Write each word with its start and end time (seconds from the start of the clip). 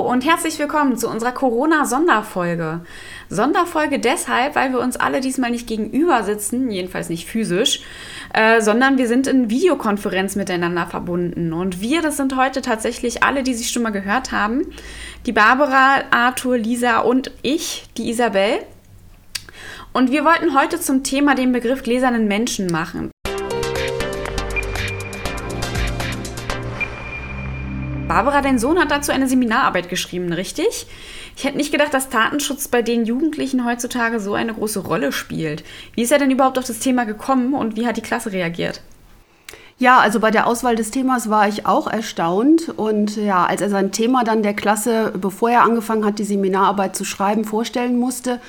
und 0.00 0.24
herzlich 0.24 0.58
willkommen 0.58 0.96
zu 0.96 1.08
unserer 1.08 1.32
Corona-Sonderfolge. 1.32 2.80
Sonderfolge 3.28 3.98
deshalb, 3.98 4.54
weil 4.54 4.72
wir 4.72 4.80
uns 4.80 4.96
alle 4.96 5.20
diesmal 5.20 5.50
nicht 5.50 5.66
gegenüber 5.66 6.22
sitzen, 6.22 6.70
jedenfalls 6.70 7.08
nicht 7.08 7.28
physisch, 7.28 7.80
äh, 8.32 8.60
sondern 8.60 8.98
wir 8.98 9.06
sind 9.06 9.26
in 9.26 9.50
Videokonferenz 9.50 10.36
miteinander 10.36 10.86
verbunden. 10.86 11.52
Und 11.52 11.80
wir, 11.80 12.02
das 12.02 12.16
sind 12.16 12.36
heute 12.36 12.62
tatsächlich 12.62 13.22
alle, 13.22 13.42
die 13.42 13.54
sich 13.54 13.70
schon 13.70 13.82
mal 13.82 13.90
gehört 13.90 14.32
haben. 14.32 14.66
Die 15.26 15.32
Barbara, 15.32 16.02
Arthur, 16.10 16.58
Lisa 16.58 17.00
und 17.00 17.30
ich, 17.42 17.84
die 17.96 18.10
Isabel. 18.10 18.60
Und 19.92 20.10
wir 20.10 20.24
wollten 20.24 20.58
heute 20.58 20.80
zum 20.80 21.04
Thema 21.04 21.34
den 21.34 21.52
Begriff 21.52 21.82
gläsernen 21.82 22.26
Menschen 22.26 22.66
machen. 22.66 23.10
Barbara, 28.10 28.42
dein 28.42 28.58
Sohn 28.58 28.80
hat 28.80 28.90
dazu 28.90 29.12
eine 29.12 29.28
Seminararbeit 29.28 29.88
geschrieben, 29.88 30.32
richtig? 30.32 30.88
Ich 31.36 31.44
hätte 31.44 31.56
nicht 31.56 31.70
gedacht, 31.70 31.94
dass 31.94 32.08
Datenschutz 32.08 32.66
bei 32.66 32.82
den 32.82 33.04
Jugendlichen 33.04 33.64
heutzutage 33.64 34.18
so 34.18 34.34
eine 34.34 34.52
große 34.52 34.80
Rolle 34.80 35.12
spielt. 35.12 35.62
Wie 35.94 36.02
ist 36.02 36.10
er 36.10 36.18
denn 36.18 36.32
überhaupt 36.32 36.58
auf 36.58 36.64
das 36.64 36.80
Thema 36.80 37.04
gekommen 37.04 37.54
und 37.54 37.76
wie 37.76 37.86
hat 37.86 37.96
die 37.96 38.02
Klasse 38.02 38.32
reagiert? 38.32 38.80
Ja, 39.78 40.00
also 40.00 40.18
bei 40.18 40.32
der 40.32 40.48
Auswahl 40.48 40.74
des 40.74 40.90
Themas 40.90 41.30
war 41.30 41.46
ich 41.46 41.66
auch 41.66 41.86
erstaunt. 41.86 42.70
Und 42.76 43.14
ja, 43.14 43.46
als 43.46 43.60
er 43.60 43.70
sein 43.70 43.92
Thema 43.92 44.24
dann 44.24 44.42
der 44.42 44.54
Klasse, 44.54 45.12
bevor 45.16 45.50
er 45.50 45.62
angefangen 45.62 46.04
hat, 46.04 46.18
die 46.18 46.24
Seminararbeit 46.24 46.96
zu 46.96 47.04
schreiben, 47.04 47.44
vorstellen 47.44 47.96
musste, 47.96 48.40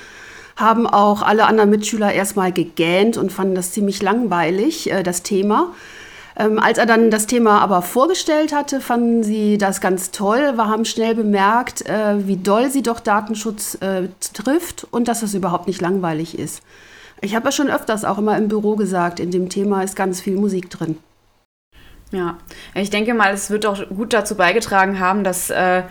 haben 0.56 0.88
auch 0.88 1.22
alle 1.22 1.46
anderen 1.46 1.70
Mitschüler 1.70 2.12
erstmal 2.12 2.50
gegähnt 2.50 3.16
und 3.16 3.30
fanden 3.30 3.54
das 3.54 3.70
ziemlich 3.70 4.02
langweilig, 4.02 4.90
äh, 4.90 5.04
das 5.04 5.22
Thema. 5.22 5.72
Ähm, 6.36 6.58
als 6.58 6.78
er 6.78 6.86
dann 6.86 7.10
das 7.10 7.26
Thema 7.26 7.60
aber 7.60 7.82
vorgestellt 7.82 8.54
hatte, 8.54 8.80
fanden 8.80 9.22
sie 9.22 9.58
das 9.58 9.80
ganz 9.80 10.10
toll, 10.10 10.52
wir 10.54 10.66
haben 10.66 10.84
schnell 10.84 11.14
bemerkt, 11.14 11.86
äh, 11.86 12.26
wie 12.26 12.36
doll 12.36 12.70
sie 12.70 12.82
doch 12.82 13.00
Datenschutz 13.00 13.76
äh, 13.82 14.08
trifft 14.32 14.86
und 14.90 15.08
dass 15.08 15.22
es 15.22 15.34
überhaupt 15.34 15.66
nicht 15.66 15.80
langweilig 15.80 16.38
ist. 16.38 16.62
Ich 17.20 17.34
habe 17.36 17.46
ja 17.46 17.52
schon 17.52 17.70
öfters 17.70 18.04
auch 18.04 18.18
immer 18.18 18.36
im 18.36 18.48
Büro 18.48 18.76
gesagt, 18.76 19.20
in 19.20 19.30
dem 19.30 19.48
Thema 19.48 19.82
ist 19.82 19.94
ganz 19.94 20.20
viel 20.20 20.36
Musik 20.36 20.70
drin. 20.70 20.98
Ja, 22.10 22.36
ich 22.74 22.90
denke 22.90 23.14
mal, 23.14 23.32
es 23.32 23.50
wird 23.50 23.64
auch 23.64 23.88
gut 23.88 24.12
dazu 24.12 24.34
beigetragen 24.34 25.00
haben, 25.00 25.24
dass 25.24 25.48
äh, 25.50 25.82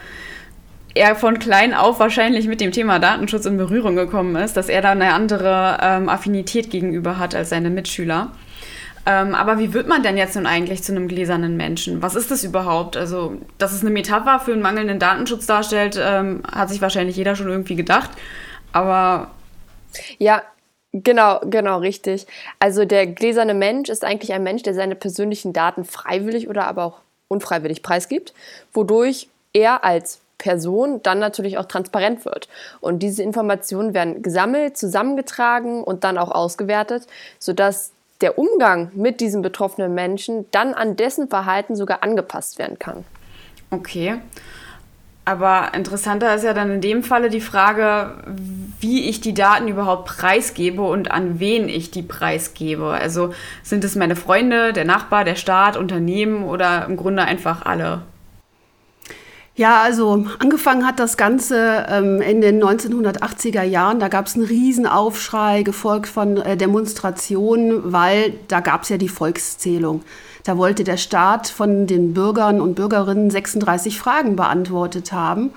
er 0.93 1.15
von 1.15 1.39
klein 1.39 1.73
auf 1.73 1.99
wahrscheinlich 1.99 2.47
mit 2.47 2.61
dem 2.61 2.71
Thema 2.71 2.99
Datenschutz 2.99 3.45
in 3.45 3.57
Berührung 3.57 3.95
gekommen 3.95 4.35
ist, 4.35 4.57
dass 4.57 4.69
er 4.69 4.81
da 4.81 4.91
eine 4.91 5.13
andere 5.13 5.77
ähm, 5.81 6.09
Affinität 6.09 6.69
gegenüber 6.69 7.17
hat 7.17 7.33
als 7.33 7.49
seine 7.49 7.69
Mitschüler. 7.69 8.31
Ähm, 9.05 9.33
aber 9.33 9.57
wie 9.57 9.73
wird 9.73 9.87
man 9.87 10.03
denn 10.03 10.17
jetzt 10.17 10.35
nun 10.35 10.45
eigentlich 10.45 10.83
zu 10.83 10.91
einem 10.91 11.07
gläsernen 11.07 11.57
Menschen? 11.57 12.01
Was 12.01 12.15
ist 12.15 12.29
das 12.29 12.43
überhaupt? 12.43 12.95
Also, 12.97 13.37
dass 13.57 13.73
es 13.73 13.81
eine 13.81 13.89
Metapher 13.89 14.39
für 14.39 14.53
einen 14.53 14.61
mangelnden 14.61 14.99
Datenschutz 14.99 15.47
darstellt, 15.47 15.99
ähm, 15.99 16.43
hat 16.51 16.69
sich 16.69 16.81
wahrscheinlich 16.81 17.15
jeder 17.15 17.35
schon 17.35 17.49
irgendwie 17.49 17.75
gedacht. 17.75 18.11
Aber. 18.71 19.31
Ja, 20.17 20.43
Genau, 20.93 21.39
genau, 21.45 21.77
richtig. 21.77 22.27
Also 22.59 22.83
der 22.83 23.07
gläserne 23.07 23.53
Mensch 23.53 23.87
ist 23.87 24.03
eigentlich 24.03 24.33
ein 24.33 24.43
Mensch, 24.43 24.63
der 24.63 24.73
seine 24.73 24.95
persönlichen 24.95 25.53
Daten 25.53 25.85
freiwillig 25.85 26.49
oder 26.49 26.67
aber 26.67 26.83
auch 26.83 26.97
unfreiwillig 27.29 27.81
preisgibt, 27.81 28.33
wodurch 28.73 29.29
er 29.53 29.85
als 29.85 30.19
Person 30.37 31.01
dann 31.01 31.19
natürlich 31.19 31.57
auch 31.57 31.65
transparent 31.65 32.25
wird. 32.25 32.49
Und 32.81 32.99
diese 32.99 33.23
Informationen 33.23 33.93
werden 33.93 34.21
gesammelt, 34.21 34.75
zusammengetragen 34.75 35.81
und 35.81 36.03
dann 36.03 36.17
auch 36.17 36.31
ausgewertet, 36.31 37.07
sodass 37.39 37.91
der 38.21 38.37
Umgang 38.37 38.91
mit 38.93 39.19
diesem 39.19 39.41
betroffenen 39.41 39.93
Menschen 39.93 40.45
dann 40.51 40.73
an 40.73 40.95
dessen 40.95 41.27
Verhalten 41.27 41.75
sogar 41.75 42.03
angepasst 42.03 42.59
werden 42.59 42.79
kann. 42.79 43.05
Okay. 43.69 44.19
Aber 45.23 45.73
interessanter 45.75 46.33
ist 46.33 46.43
ja 46.43 46.53
dann 46.53 46.71
in 46.71 46.81
dem 46.81 47.03
Falle 47.03 47.29
die 47.29 47.41
Frage, 47.41 48.23
wie 48.79 49.07
ich 49.07 49.21
die 49.21 49.35
Daten 49.35 49.67
überhaupt 49.67 50.07
preisgebe 50.07 50.81
und 50.81 51.11
an 51.11 51.39
wen 51.39 51.69
ich 51.69 51.91
die 51.91 52.01
preisgebe. 52.01 52.87
Also 52.87 53.33
sind 53.61 53.83
es 53.83 53.95
meine 53.95 54.15
Freunde, 54.15 54.73
der 54.73 54.85
Nachbar, 54.85 55.23
der 55.23 55.35
Staat, 55.35 55.77
Unternehmen 55.77 56.43
oder 56.43 56.85
im 56.85 56.97
Grunde 56.97 57.23
einfach 57.23 57.65
alle? 57.65 58.01
Ja, 59.61 59.83
also 59.83 60.25
angefangen 60.39 60.87
hat 60.87 60.99
das 60.99 61.17
Ganze 61.17 61.85
ähm, 61.87 62.19
in 62.19 62.41
den 62.41 62.63
1980er 62.63 63.61
Jahren. 63.61 63.99
Da 63.99 64.07
gab 64.07 64.25
es 64.25 64.33
einen 64.33 64.45
Riesenaufschrei, 64.45 65.61
gefolgt 65.61 66.07
von 66.07 66.37
äh, 66.37 66.57
Demonstrationen, 66.57 67.93
weil 67.93 68.33
da 68.47 68.59
gab 68.59 68.81
es 68.81 68.89
ja 68.89 68.97
die 68.97 69.07
Volkszählung. 69.07 70.01
Da 70.45 70.57
wollte 70.57 70.83
der 70.83 70.97
Staat 70.97 71.47
von 71.47 71.85
den 71.85 72.15
Bürgern 72.15 72.59
und 72.59 72.73
Bürgerinnen 72.73 73.29
36 73.29 73.99
Fragen 73.99 74.35
beantwortet 74.35 75.11
haben. 75.11 75.51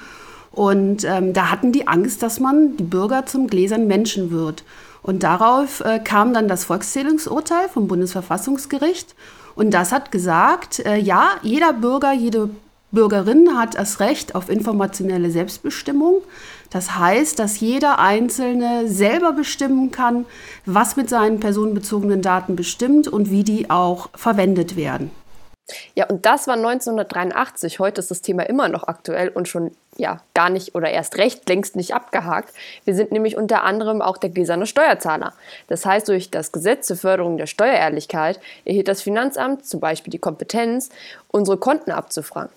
Und 0.53 1.05
ähm, 1.05 1.33
da 1.33 1.51
hatten 1.51 1.73
die 1.73 1.89
Angst, 1.89 2.23
dass 2.23 2.41
man 2.41 2.77
die 2.77 2.85
Bürger 2.85 3.25
zum 3.25 3.47
gläsernen 3.47 3.87
Menschen 3.87 4.31
wird. 4.31 4.65
Und 5.03 5.23
darauf 5.23 5.81
äh, 5.81 5.99
kam 5.99 6.35
dann 6.35 6.47
das 6.47 6.67
Volkszählungsurteil 6.67 7.71
vom 7.71 7.89
Bundesverfassungsgericht. 7.89 9.15
Und 9.55 9.73
das 9.73 9.93
hat 9.93 10.13
gesagt, 10.13 10.85
äh, 10.85 10.99
ja, 10.99 11.31
jeder 11.41 11.73
Bürger, 11.73 12.13
jede 12.13 12.51
Bürgerin 12.95 13.59
hat 13.59 13.75
das 13.75 14.01
Recht 14.01 14.35
auf 14.35 14.49
informationelle 14.49 15.31
Selbstbestimmung. 15.31 16.23
Das 16.71 16.99
heißt, 16.99 17.39
dass 17.39 17.61
jeder 17.61 17.99
Einzelne 17.99 18.89
selber 18.89 19.33
bestimmen 19.33 19.91
kann, 19.91 20.27
was 20.67 20.97
mit 20.97 21.09
seinen 21.09 21.41
personenbezogenen 21.41 22.23
Daten 22.23 22.57
bestimmt 22.57 23.07
und 23.09 23.31
wie 23.31 23.45
die 23.45 23.71
auch 23.71 24.09
verwendet 24.15 24.77
werden. 24.77 25.11
Ja, 25.95 26.07
und 26.07 26.27
das 26.27 26.47
war 26.47 26.57
1983. 26.57 27.79
Heute 27.79 28.01
ist 28.01 28.11
das 28.11 28.21
Thema 28.21 28.43
immer 28.43 28.69
noch 28.69 28.87
aktuell 28.87 29.29
und 29.29 29.49
schon 29.49 29.71
ja 29.97 30.21
gar 30.35 30.51
nicht 30.51 30.75
oder 30.75 30.91
erst 30.91 31.17
recht 31.17 31.49
längst 31.49 31.77
nicht 31.77 31.95
abgehakt. 31.95 32.53
Wir 32.85 32.95
sind 32.95 33.13
nämlich 33.13 33.37
unter 33.37 33.63
anderem 33.63 34.03
auch 34.03 34.19
der 34.19 34.31
gläserne 34.31 34.67
Steuerzahler. 34.67 35.33
Das 35.69 35.87
heißt, 35.87 36.09
durch 36.09 36.31
das 36.31 36.53
Gesetz 36.53 36.87
zur 36.87 36.97
Förderung 36.97 37.39
der 37.39 37.47
Steuerehrlichkeit 37.47 38.41
erhielt 38.65 38.89
das 38.89 39.03
Finanzamt 39.03 39.67
zum 39.67 39.81
Beispiel 39.81 40.11
die 40.11 40.19
Kompetenz, 40.19 40.91
unsere 41.29 41.57
Konten 41.57 41.93
abzufragen. 41.93 42.51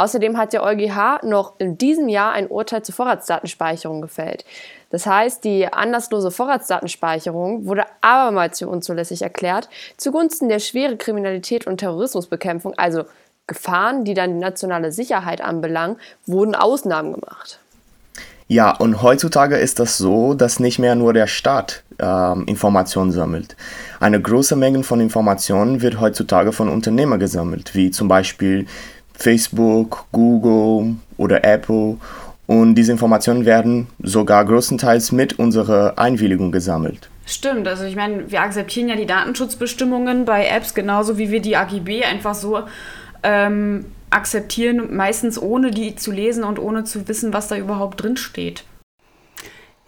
Außerdem 0.00 0.38
hat 0.38 0.54
der 0.54 0.62
EuGH 0.62 1.20
noch 1.24 1.52
in 1.58 1.76
diesem 1.76 2.08
Jahr 2.08 2.32
ein 2.32 2.46
Urteil 2.46 2.82
zur 2.82 2.94
Vorratsdatenspeicherung 2.94 4.00
gefällt. 4.00 4.46
Das 4.88 5.04
heißt, 5.04 5.44
die 5.44 5.70
anlasslose 5.70 6.30
Vorratsdatenspeicherung 6.30 7.66
wurde 7.66 7.84
abermals 8.00 8.60
für 8.60 8.68
unzulässig 8.68 9.20
erklärt, 9.20 9.68
zugunsten 9.98 10.48
der 10.48 10.58
schweren 10.58 10.96
Kriminalität 10.96 11.66
und 11.66 11.76
Terrorismusbekämpfung, 11.76 12.72
also 12.78 13.04
Gefahren, 13.46 14.04
die 14.06 14.14
dann 14.14 14.32
die 14.32 14.40
nationale 14.40 14.90
Sicherheit 14.90 15.42
anbelangen, 15.42 15.96
wurden 16.24 16.54
Ausnahmen 16.54 17.12
gemacht. 17.12 17.60
Ja, 18.48 18.74
und 18.74 19.02
heutzutage 19.02 19.58
ist 19.58 19.78
das 19.80 19.98
so, 19.98 20.32
dass 20.32 20.60
nicht 20.60 20.78
mehr 20.78 20.94
nur 20.94 21.12
der 21.12 21.26
Staat 21.26 21.84
äh, 21.98 22.42
Informationen 22.46 23.12
sammelt. 23.12 23.54
Eine 24.00 24.20
große 24.20 24.56
Menge 24.56 24.82
von 24.82 24.98
Informationen 25.00 25.82
wird 25.82 26.00
heutzutage 26.00 26.52
von 26.52 26.68
Unternehmern 26.70 27.20
gesammelt, 27.20 27.74
wie 27.74 27.90
zum 27.90 28.08
Beispiel 28.08 28.66
Facebook, 29.20 30.06
Google 30.12 30.96
oder 31.16 31.44
Apple. 31.44 31.98
Und 32.46 32.74
diese 32.74 32.90
Informationen 32.90 33.44
werden 33.44 33.86
sogar 34.02 34.44
größtenteils 34.44 35.12
mit 35.12 35.38
unserer 35.38 35.98
Einwilligung 35.98 36.50
gesammelt. 36.50 37.08
Stimmt, 37.26 37.68
also 37.68 37.84
ich 37.84 37.94
meine, 37.94 38.28
wir 38.32 38.40
akzeptieren 38.40 38.88
ja 38.88 38.96
die 38.96 39.06
Datenschutzbestimmungen 39.06 40.24
bei 40.24 40.48
Apps 40.48 40.74
genauso 40.74 41.16
wie 41.16 41.30
wir 41.30 41.40
die 41.40 41.56
AGB 41.56 42.02
einfach 42.02 42.34
so 42.34 42.62
ähm, 43.22 43.84
akzeptieren, 44.10 44.96
meistens 44.96 45.40
ohne 45.40 45.70
die 45.70 45.94
zu 45.94 46.10
lesen 46.10 46.42
und 46.42 46.58
ohne 46.58 46.82
zu 46.82 47.06
wissen, 47.06 47.32
was 47.32 47.46
da 47.46 47.56
überhaupt 47.56 48.02
drin 48.02 48.16
steht. 48.16 48.64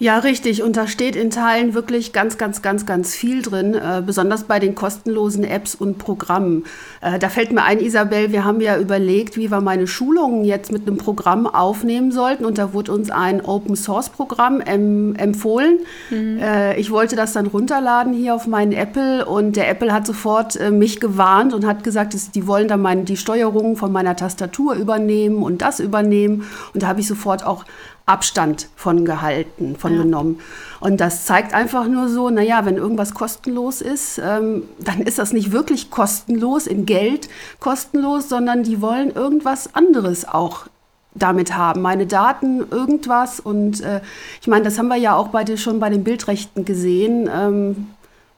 Ja, 0.03 0.19
richtig. 0.19 0.65
Und 0.65 0.77
da 0.77 0.89
steht 0.89 1.15
in 1.15 1.31
Teilen 1.31 1.75
wirklich 1.75 2.13
ganz, 2.13 2.37
ganz, 2.37 2.61
ganz, 2.61 2.87
ganz 2.87 3.15
viel 3.15 3.41
drin, 3.41 3.75
äh, 3.75 4.03
besonders 4.05 4.43
bei 4.43 4.59
den 4.59 4.75
kostenlosen 4.75 5.45
Apps 5.45 5.77
und 5.77 5.99
Programmen. 5.99 6.65
Äh, 7.01 7.21
da 7.21 7.29
fällt 7.29 7.53
mir 7.53 7.63
ein, 7.63 7.79
Isabel, 7.79 8.33
wir 8.33 8.45
haben 8.45 8.61
ja 8.61 8.81
überlegt, 8.81 9.37
wie 9.37 9.49
wir 9.53 9.61
meine 9.61 9.87
Schulungen 9.87 10.45
jetzt 10.45 10.73
mit 10.73 10.89
einem 10.89 10.97
Programm 10.97 11.47
aufnehmen 11.47 12.11
sollten. 12.11 12.45
Und 12.45 12.59
da 12.59 12.73
wurde 12.73 12.91
uns 12.91 13.13
ein 13.13 13.45
Open-Source-Programm 13.45 14.61
em 14.63 15.15
empfohlen. 15.15 15.79
Mhm. 16.11 16.41
Äh, 16.41 16.81
ich 16.81 16.91
wollte 16.91 17.15
das 17.15 17.33
dann 17.33 17.47
runterladen 17.47 18.13
hier 18.13 18.35
auf 18.35 18.49
meinen 18.49 18.73
Apple 18.73 19.25
und 19.25 19.55
der 19.55 19.71
Apple 19.71 19.93
hat 19.93 20.05
sofort 20.05 20.57
äh, 20.57 20.73
mich 20.73 20.99
gewarnt 20.99 21.55
und 21.55 21.65
hat 21.65 21.85
gesagt, 21.85 22.15
dass 22.15 22.33
die 22.33 22.49
wollen 22.49 22.67
dann 22.67 22.83
meine, 22.83 23.05
die 23.05 23.17
Steuerung 23.17 23.77
von 23.77 23.93
meiner 23.93 24.17
Tastatur 24.17 24.75
übernehmen 24.75 25.45
und 25.45 25.63
das 25.63 25.79
übernehmen. 25.79 26.45
Und 26.75 26.83
da 26.83 26.89
habe 26.89 26.99
ich 26.99 27.07
sofort 27.07 27.47
auch 27.47 27.65
Abstand 28.07 28.69
von 28.75 29.05
gehalten, 29.05 29.77
von 29.77 29.95
ja. 29.95 30.03
genommen. 30.03 30.41
Und 30.81 31.01
das 31.01 31.25
zeigt 31.25 31.55
einfach 31.55 31.87
nur 31.87 32.09
so, 32.09 32.31
naja, 32.31 32.65
wenn 32.65 32.77
irgendwas 32.77 33.15
kostenlos 33.15 33.81
ist, 33.81 34.19
ähm, 34.19 34.65
dann 34.81 35.01
ist 35.01 35.19
das 35.19 35.33
nicht 35.33 35.53
wirklich 35.53 35.91
kostenlos, 35.91 36.67
in 36.67 36.87
Geld 36.87 37.29
kostenlos, 37.61 38.29
sondern 38.29 38.65
die 38.65 38.81
wollen 38.81 39.13
irgendwas 39.13 39.75
anderes 39.75 40.27
auch 40.27 40.67
damit 41.15 41.57
haben, 41.57 41.83
meine 41.83 42.07
Daten, 42.07 42.65
irgendwas. 42.71 43.39
Und 43.39 43.81
äh, 43.83 44.01
ich 44.41 44.49
meine, 44.49 44.65
das 44.65 44.79
haben 44.79 44.89
wir 44.89 44.97
ja 44.97 45.15
auch 45.15 45.29
bei, 45.29 45.57
schon 45.57 45.79
bei 45.79 45.91
den 45.91 46.05
Bildrechten 46.05 46.65
gesehen. 46.65 47.29
Ähm, 47.33 47.89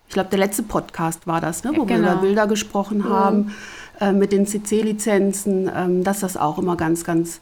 ich 0.08 0.14
glaube, 0.14 0.30
der 0.30 0.38
letzte 0.38 0.62
Podcast 0.62 1.26
war 1.26 1.40
das, 1.40 1.64
ne, 1.64 1.72
wo 1.74 1.84
genau. 1.84 2.02
wir 2.02 2.12
über 2.12 2.20
Bilder 2.20 2.46
gesprochen 2.46 3.08
haben, 3.08 3.38
mhm. 3.38 3.52
äh, 4.00 4.12
mit 4.12 4.32
den 4.32 4.46
CC-Lizenzen, 4.46 5.70
ähm, 5.74 6.04
dass 6.04 6.20
das 6.20 6.36
auch 6.36 6.58
immer 6.58 6.76
ganz, 6.76 7.04
ganz 7.04 7.40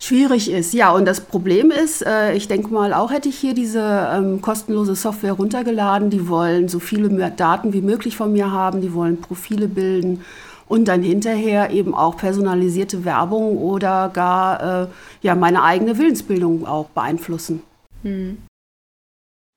schwierig 0.00 0.50
ist. 0.50 0.72
Ja, 0.72 0.90
und 0.92 1.04
das 1.04 1.20
Problem 1.20 1.70
ist, 1.70 2.04
äh, 2.04 2.32
ich 2.32 2.48
denke 2.48 2.72
mal, 2.72 2.92
auch 2.92 3.12
hätte 3.12 3.28
ich 3.28 3.38
hier 3.38 3.54
diese 3.54 4.08
ähm, 4.12 4.40
kostenlose 4.40 4.94
Software 4.94 5.34
runtergeladen. 5.34 6.10
Die 6.10 6.28
wollen 6.28 6.68
so 6.68 6.80
viele 6.80 7.30
Daten 7.30 7.72
wie 7.72 7.82
möglich 7.82 8.16
von 8.16 8.32
mir 8.32 8.50
haben, 8.50 8.80
die 8.80 8.94
wollen 8.94 9.20
Profile 9.20 9.68
bilden 9.68 10.24
und 10.66 10.86
dann 10.86 11.02
hinterher 11.02 11.70
eben 11.70 11.94
auch 11.94 12.16
personalisierte 12.16 13.04
Werbung 13.04 13.58
oder 13.58 14.08
gar 14.12 14.82
äh, 14.82 14.86
ja, 15.20 15.34
meine 15.34 15.62
eigene 15.62 15.98
Willensbildung 15.98 16.66
auch 16.66 16.86
beeinflussen. 16.86 17.62
Hm. 18.02 18.38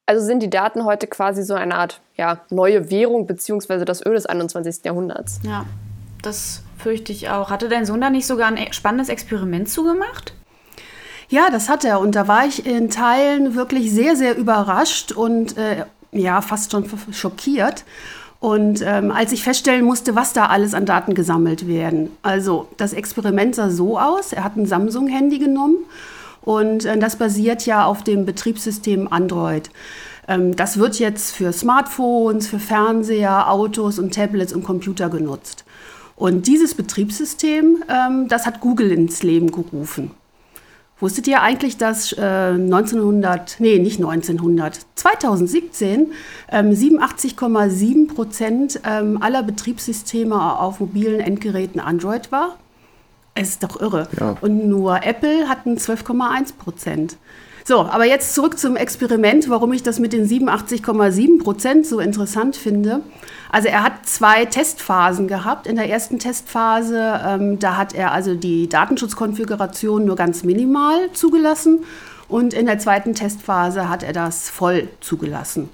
Also 0.06 0.26
sind 0.26 0.44
die 0.44 0.50
Daten 0.50 0.84
heute 0.84 1.08
quasi 1.08 1.44
so 1.44 1.54
eine 1.54 1.76
Art 1.76 2.02
ja, 2.18 2.40
neue 2.50 2.90
Währung 2.90 3.26
beziehungsweise 3.26 3.86
das 3.86 4.06
Öl 4.06 4.14
des 4.14 4.26
21. 4.26 4.84
Jahrhunderts. 4.84 5.40
Ja, 5.44 5.66
das 6.22 6.62
fürchte 6.84 7.12
ich 7.12 7.30
auch. 7.30 7.50
Hatte 7.50 7.70
dein 7.70 7.86
Sohn 7.86 8.02
da 8.02 8.10
nicht 8.10 8.28
sogar 8.28 8.48
ein 8.48 8.58
e-, 8.58 8.72
spannendes 8.72 9.10
Experiment 9.10 9.70
zugemacht? 9.70 10.34
Ja, 11.30 11.50
das 11.50 11.70
hat 11.70 11.84
er. 11.86 12.00
Und 12.00 12.16
da 12.16 12.28
war 12.28 12.46
ich 12.46 12.66
in 12.66 12.90
Teilen 12.90 13.56
wirklich 13.56 13.92
sehr, 13.92 14.16
sehr 14.16 14.38
überrascht 14.38 15.12
und 15.12 15.58
äh, 15.58 15.86
ja, 16.12 16.42
fast 16.42 16.72
schon 16.72 16.86
schockiert. 17.12 17.86
Und 18.40 18.82
ähm, 18.86 19.10
als 19.12 19.32
ich 19.32 19.42
feststellen 19.42 19.86
musste, 19.86 20.16
was 20.16 20.34
da 20.34 20.48
alles 20.48 20.74
an 20.74 20.86
Daten 20.86 21.14
gesammelt 21.16 21.66
werden. 21.66 22.12
Also 22.22 22.68
das 22.76 22.92
Experiment 22.92 23.56
sah 23.56 23.70
so 23.70 23.98
aus, 23.98 24.34
er 24.34 24.44
hat 24.44 24.58
ein 24.58 24.66
Samsung-Handy 24.66 25.40
genommen 25.40 25.78
und 26.42 26.84
äh, 26.84 26.98
das 26.98 27.16
basiert 27.16 27.66
ja 27.66 27.86
auf 27.86 28.04
dem 28.04 28.26
Betriebssystem 28.26 29.08
Android. 29.10 29.70
Ähm, 30.28 30.56
das 30.58 30.78
wird 30.78 31.00
jetzt 31.00 31.34
für 31.34 31.54
Smartphones, 31.54 32.48
für 32.48 32.60
Fernseher, 32.60 33.50
Autos 33.50 33.98
und 33.98 34.14
Tablets 34.14 34.52
und 34.52 34.64
Computer 34.64 35.10
genutzt. 35.10 35.64
Und 36.16 36.48
dieses 36.48 36.76
Betriebssystem, 36.76 37.84
ähm, 37.90 38.28
das 38.28 38.46
hat 38.46 38.60
Google 38.60 38.92
ins 38.92 39.24
Leben 39.24 39.52
gerufen. 39.52 40.12
Wusstet 41.00 41.28
ihr 41.28 41.42
eigentlich, 41.42 41.76
dass 41.78 42.14
äh, 42.14 42.22
1900, 42.22 43.58
nee, 43.60 43.78
nicht 43.80 43.98
1900, 43.98 44.80
2017 44.96 46.12
ähm, 46.50 46.70
87,7 46.70 48.08
Prozent 48.08 48.80
ähm, 48.88 49.22
aller 49.22 49.44
Betriebssysteme 49.44 50.60
auf 50.60 50.80
mobilen 50.80 51.20
Endgeräten 51.20 51.82
Android 51.82 52.32
war? 52.32 52.58
Es 53.36 53.50
ist 53.50 53.64
doch 53.64 53.82
irre. 53.82 54.08
Ja. 54.20 54.38
Und 54.40 54.68
nur 54.70 55.04
Apple 55.04 55.50
hatten 55.50 55.76
12,1 55.76 56.54
Prozent. 56.58 57.18
So, 57.66 57.82
aber 57.82 58.06
jetzt 58.06 58.34
zurück 58.34 58.60
zum 58.60 58.76
Experiment, 58.76 59.50
warum 59.50 59.74
ich 59.74 59.84
das 59.84 60.00
mit 60.00 60.14
den 60.14 60.28
87,7 60.28 61.42
Prozent 61.42 61.86
so 61.88 62.00
interessant 62.00 62.56
finde. 62.56 63.02
Also 63.54 63.68
er 63.68 63.84
hat 63.84 64.08
zwei 64.08 64.46
Testphasen 64.46 65.28
gehabt. 65.28 65.68
In 65.68 65.76
der 65.76 65.88
ersten 65.88 66.18
Testphase, 66.18 67.22
ähm, 67.24 67.60
da 67.60 67.78
hat 67.78 67.94
er 67.94 68.12
also 68.12 68.34
die 68.34 68.68
Datenschutzkonfiguration 68.68 70.04
nur 70.04 70.16
ganz 70.16 70.44
minimal 70.44 71.12
zugelassen. 71.14 71.84
Und 72.28 72.56
in 72.56 72.66
der 72.66 72.80
zweiten 72.80 73.14
Testphase 73.14 73.90
hat 73.90 74.02
er 74.02 74.12
das 74.12 74.50
voll 74.50 74.88
zugelassen. 75.02 75.70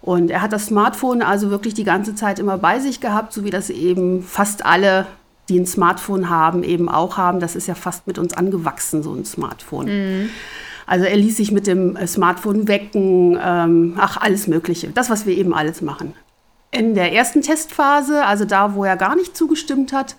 Und 0.00 0.30
er 0.30 0.40
hat 0.40 0.54
das 0.54 0.68
Smartphone 0.68 1.20
also 1.20 1.50
wirklich 1.50 1.74
die 1.74 1.84
ganze 1.84 2.14
Zeit 2.14 2.38
immer 2.38 2.56
bei 2.56 2.78
sich 2.78 2.98
gehabt, 2.98 3.34
so 3.34 3.44
wie 3.44 3.50
das 3.50 3.68
eben 3.68 4.22
fast 4.22 4.64
alle, 4.64 5.06
die 5.50 5.60
ein 5.60 5.66
Smartphone 5.66 6.30
haben, 6.30 6.62
eben 6.62 6.88
auch 6.88 7.18
haben. 7.18 7.40
Das 7.40 7.56
ist 7.56 7.68
ja 7.68 7.74
fast 7.74 8.06
mit 8.06 8.16
uns 8.16 8.32
angewachsen, 8.32 9.02
so 9.02 9.12
ein 9.12 9.26
Smartphone. 9.26 9.86
Mhm. 10.22 10.30
Also 10.86 11.04
er 11.04 11.16
ließ 11.18 11.36
sich 11.36 11.52
mit 11.52 11.66
dem 11.66 11.98
Smartphone 12.06 12.68
wecken, 12.68 13.38
ähm, 13.38 13.96
ach, 13.98 14.16
alles 14.16 14.46
Mögliche. 14.46 14.88
Das, 14.88 15.10
was 15.10 15.26
wir 15.26 15.36
eben 15.36 15.52
alles 15.52 15.82
machen. 15.82 16.14
In 16.70 16.94
der 16.94 17.12
ersten 17.12 17.40
Testphase, 17.40 18.24
also 18.24 18.44
da, 18.44 18.74
wo 18.74 18.84
er 18.84 18.96
gar 18.96 19.16
nicht 19.16 19.36
zugestimmt 19.36 19.92
hat, 19.92 20.16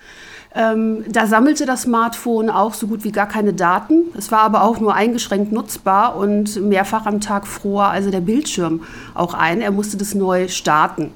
ähm, 0.55 1.05
da 1.07 1.27
sammelte 1.27 1.67
das 1.67 1.83
Smartphone 1.83 2.49
auch 2.49 2.73
so 2.73 2.87
gut 2.87 3.03
wie 3.03 3.11
gar 3.11 3.27
keine 3.27 3.53
Daten. 3.53 4.05
Es 4.17 4.31
war 4.31 4.39
aber 4.39 4.63
auch 4.63 4.79
nur 4.79 4.95
eingeschränkt 4.95 5.51
nutzbar 5.51 6.15
und 6.15 6.55
mehrfach 6.55 7.05
am 7.05 7.21
Tag 7.21 7.45
fror 7.45 7.85
also 7.85 8.09
der 8.09 8.21
Bildschirm 8.21 8.81
auch 9.13 9.35
ein. 9.35 9.61
Er 9.61 9.71
musste 9.71 9.97
das 9.97 10.15
neu 10.15 10.47
starten. 10.47 11.11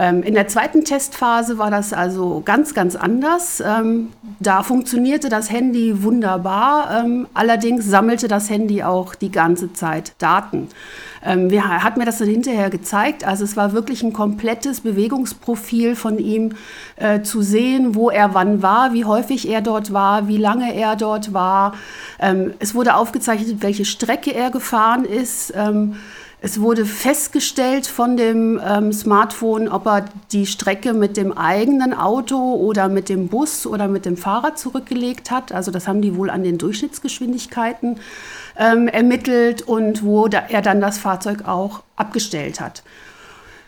Ähm, 0.00 0.22
in 0.22 0.34
der 0.34 0.46
zweiten 0.46 0.84
Testphase 0.84 1.58
war 1.58 1.72
das 1.72 1.92
also 1.92 2.40
ganz, 2.44 2.72
ganz 2.72 2.94
anders. 2.94 3.60
Ähm, 3.60 4.10
da 4.38 4.62
funktionierte 4.62 5.28
das 5.28 5.50
Handy 5.50 6.04
wunderbar. 6.04 7.02
Ähm, 7.04 7.26
allerdings 7.34 7.84
sammelte 7.84 8.28
das 8.28 8.48
Handy 8.48 8.84
auch 8.84 9.16
die 9.16 9.32
ganze 9.32 9.72
Zeit 9.72 10.12
Daten. 10.18 10.68
Er 11.20 11.82
hat 11.82 11.96
mir 11.96 12.04
das 12.04 12.18
dann 12.18 12.28
hinterher 12.28 12.70
gezeigt. 12.70 13.26
Also 13.26 13.42
es 13.42 13.56
war 13.56 13.72
wirklich 13.72 14.04
ein 14.04 14.12
komplettes 14.12 14.82
Bewegungsprofil 14.82 15.96
von 15.96 16.18
ihm 16.18 16.52
äh, 16.94 17.22
zu 17.22 17.42
sehen, 17.42 17.96
wo 17.96 18.08
er 18.08 18.34
wann 18.34 18.62
war, 18.62 18.92
wie 18.92 19.04
häufig 19.04 19.48
er 19.48 19.60
dort 19.60 19.92
war, 19.92 20.28
wie 20.28 20.36
lange 20.36 20.72
er 20.72 20.94
dort 20.94 21.34
war. 21.34 21.74
es 22.60 22.74
wurde 22.74 22.94
aufgezeichnet, 22.94 23.62
welche 23.62 23.84
Strecke 23.84 24.32
er 24.32 24.50
gefahren 24.50 25.04
ist. 25.04 25.52
Es 26.40 26.60
wurde 26.60 26.86
festgestellt 26.86 27.88
von 27.88 28.16
dem 28.16 28.60
ähm, 28.64 28.92
Smartphone, 28.92 29.68
ob 29.68 29.86
er 29.86 30.04
die 30.30 30.46
Strecke 30.46 30.94
mit 30.94 31.16
dem 31.16 31.36
eigenen 31.36 31.92
Auto 31.92 32.54
oder 32.54 32.88
mit 32.88 33.08
dem 33.08 33.26
Bus 33.26 33.66
oder 33.66 33.88
mit 33.88 34.04
dem 34.04 34.16
Fahrrad 34.16 34.56
zurückgelegt 34.56 35.32
hat. 35.32 35.50
Also 35.50 35.72
das 35.72 35.88
haben 35.88 36.00
die 36.00 36.14
wohl 36.14 36.30
an 36.30 36.44
den 36.44 36.56
Durchschnittsgeschwindigkeiten 36.56 37.98
ähm, 38.56 38.86
ermittelt 38.86 39.62
und 39.62 40.04
wo 40.04 40.28
da 40.28 40.44
er 40.48 40.62
dann 40.62 40.80
das 40.80 40.98
Fahrzeug 40.98 41.48
auch 41.48 41.82
abgestellt 41.96 42.60
hat. 42.60 42.84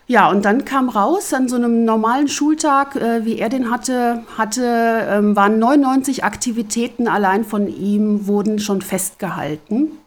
Ja, 0.06 0.28
und 0.28 0.44
dann 0.44 0.64
kam 0.64 0.88
raus, 0.88 1.32
an 1.32 1.48
so 1.48 1.56
einem 1.56 1.84
normalen 1.84 2.28
Schultag, 2.28 2.94
äh, 2.94 3.24
wie 3.24 3.38
er 3.38 3.48
den 3.48 3.70
hatte, 3.70 4.22
hatte 4.38 5.08
ähm, 5.08 5.34
waren 5.34 5.58
99 5.58 6.22
Aktivitäten 6.22 7.08
allein 7.08 7.44
von 7.44 7.66
ihm, 7.66 8.28
wurden 8.28 8.60
schon 8.60 8.80
festgehalten. 8.80 9.99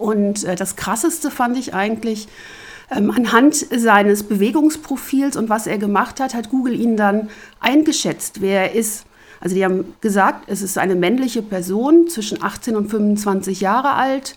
Und 0.00 0.44
äh, 0.44 0.56
das 0.56 0.76
Krasseste 0.76 1.30
fand 1.30 1.58
ich 1.58 1.74
eigentlich, 1.74 2.26
ähm, 2.90 3.10
anhand 3.10 3.54
seines 3.54 4.22
Bewegungsprofils 4.22 5.36
und 5.36 5.50
was 5.50 5.66
er 5.66 5.76
gemacht 5.76 6.20
hat, 6.20 6.32
hat 6.32 6.48
Google 6.48 6.74
ihn 6.74 6.96
dann 6.96 7.28
eingeschätzt, 7.60 8.40
wer 8.40 8.62
er 8.62 8.74
ist. 8.74 9.04
Also 9.40 9.54
die 9.54 9.64
haben 9.64 9.94
gesagt, 10.00 10.44
es 10.48 10.62
ist 10.62 10.78
eine 10.78 10.94
männliche 10.94 11.42
Person 11.42 12.08
zwischen 12.08 12.42
18 12.42 12.76
und 12.76 12.88
25 12.88 13.60
Jahre 13.60 13.92
alt, 13.92 14.36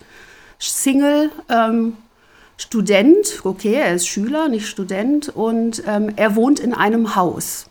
Single, 0.60 1.32
ähm, 1.48 1.96
Student, 2.58 3.40
okay, 3.46 3.76
er 3.76 3.96
ist 3.96 4.08
Schüler, 4.08 4.50
nicht 4.50 4.68
Student, 4.68 5.30
und 5.30 5.82
ähm, 5.88 6.12
er 6.18 6.36
wohnt 6.36 6.60
in 6.60 6.74
einem 6.74 7.16
Haus. 7.16 7.68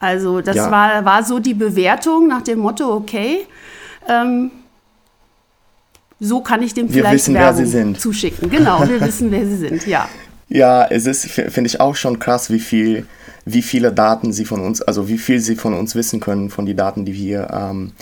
Also 0.00 0.40
das 0.40 0.56
ja. 0.56 0.70
war, 0.70 1.04
war 1.04 1.22
so 1.22 1.38
die 1.38 1.54
Bewertung 1.54 2.26
nach 2.26 2.42
dem 2.42 2.58
Motto, 2.58 2.92
okay, 2.92 3.46
ähm, 4.08 4.50
so 6.20 6.40
kann 6.40 6.62
ich 6.62 6.74
dem 6.74 6.88
wir 6.88 7.02
vielleicht 7.02 7.14
wissen, 7.14 7.34
Werbung 7.34 7.58
wer 7.58 7.64
sie 7.64 7.70
sind. 7.70 8.00
zuschicken. 8.00 8.50
Genau, 8.50 8.86
wir 8.88 9.00
wissen, 9.06 9.30
wer 9.30 9.46
sie 9.46 9.56
sind, 9.56 9.86
ja. 9.86 10.08
Ja, 10.48 10.86
es 10.86 11.06
ist, 11.06 11.26
finde 11.26 11.66
ich 11.68 11.80
auch 11.80 11.96
schon 11.96 12.18
krass, 12.18 12.50
wie 12.50 12.60
viel, 12.60 13.06
wie 13.44 13.62
viele 13.62 13.92
Daten 13.92 14.32
sie 14.32 14.44
von 14.44 14.60
uns, 14.60 14.82
also 14.82 15.08
wie 15.08 15.18
viel 15.18 15.40
sie 15.40 15.56
von 15.56 15.74
uns 15.74 15.94
wissen 15.94 16.20
können, 16.20 16.50
von 16.50 16.66
den 16.66 16.76
Daten, 16.76 17.04
die 17.04 17.14
wir 17.14 17.48
ähm, 17.50 17.92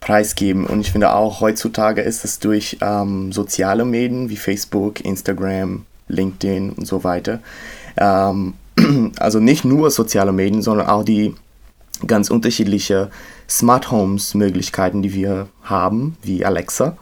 preisgeben. 0.00 0.66
Und 0.66 0.80
ich 0.80 0.92
finde 0.92 1.12
auch 1.12 1.40
heutzutage 1.40 2.02
ist 2.02 2.24
es 2.24 2.38
durch 2.38 2.78
ähm, 2.80 3.32
soziale 3.32 3.84
Medien 3.84 4.30
wie 4.30 4.36
Facebook, 4.36 5.04
Instagram, 5.04 5.84
LinkedIn 6.08 6.70
und 6.70 6.86
so 6.86 7.04
weiter. 7.04 7.40
Ähm, 7.96 8.54
also 9.18 9.40
nicht 9.40 9.64
nur 9.64 9.90
soziale 9.90 10.32
Medien, 10.32 10.62
sondern 10.62 10.86
auch 10.86 11.04
die 11.04 11.34
ganz 12.06 12.30
unterschiedliche 12.30 13.10
Smart 13.48 13.90
Homes 13.90 14.34
Möglichkeiten, 14.34 15.02
die 15.02 15.12
wir 15.14 15.48
haben, 15.62 16.16
wie 16.22 16.44
Alexa. 16.44 16.96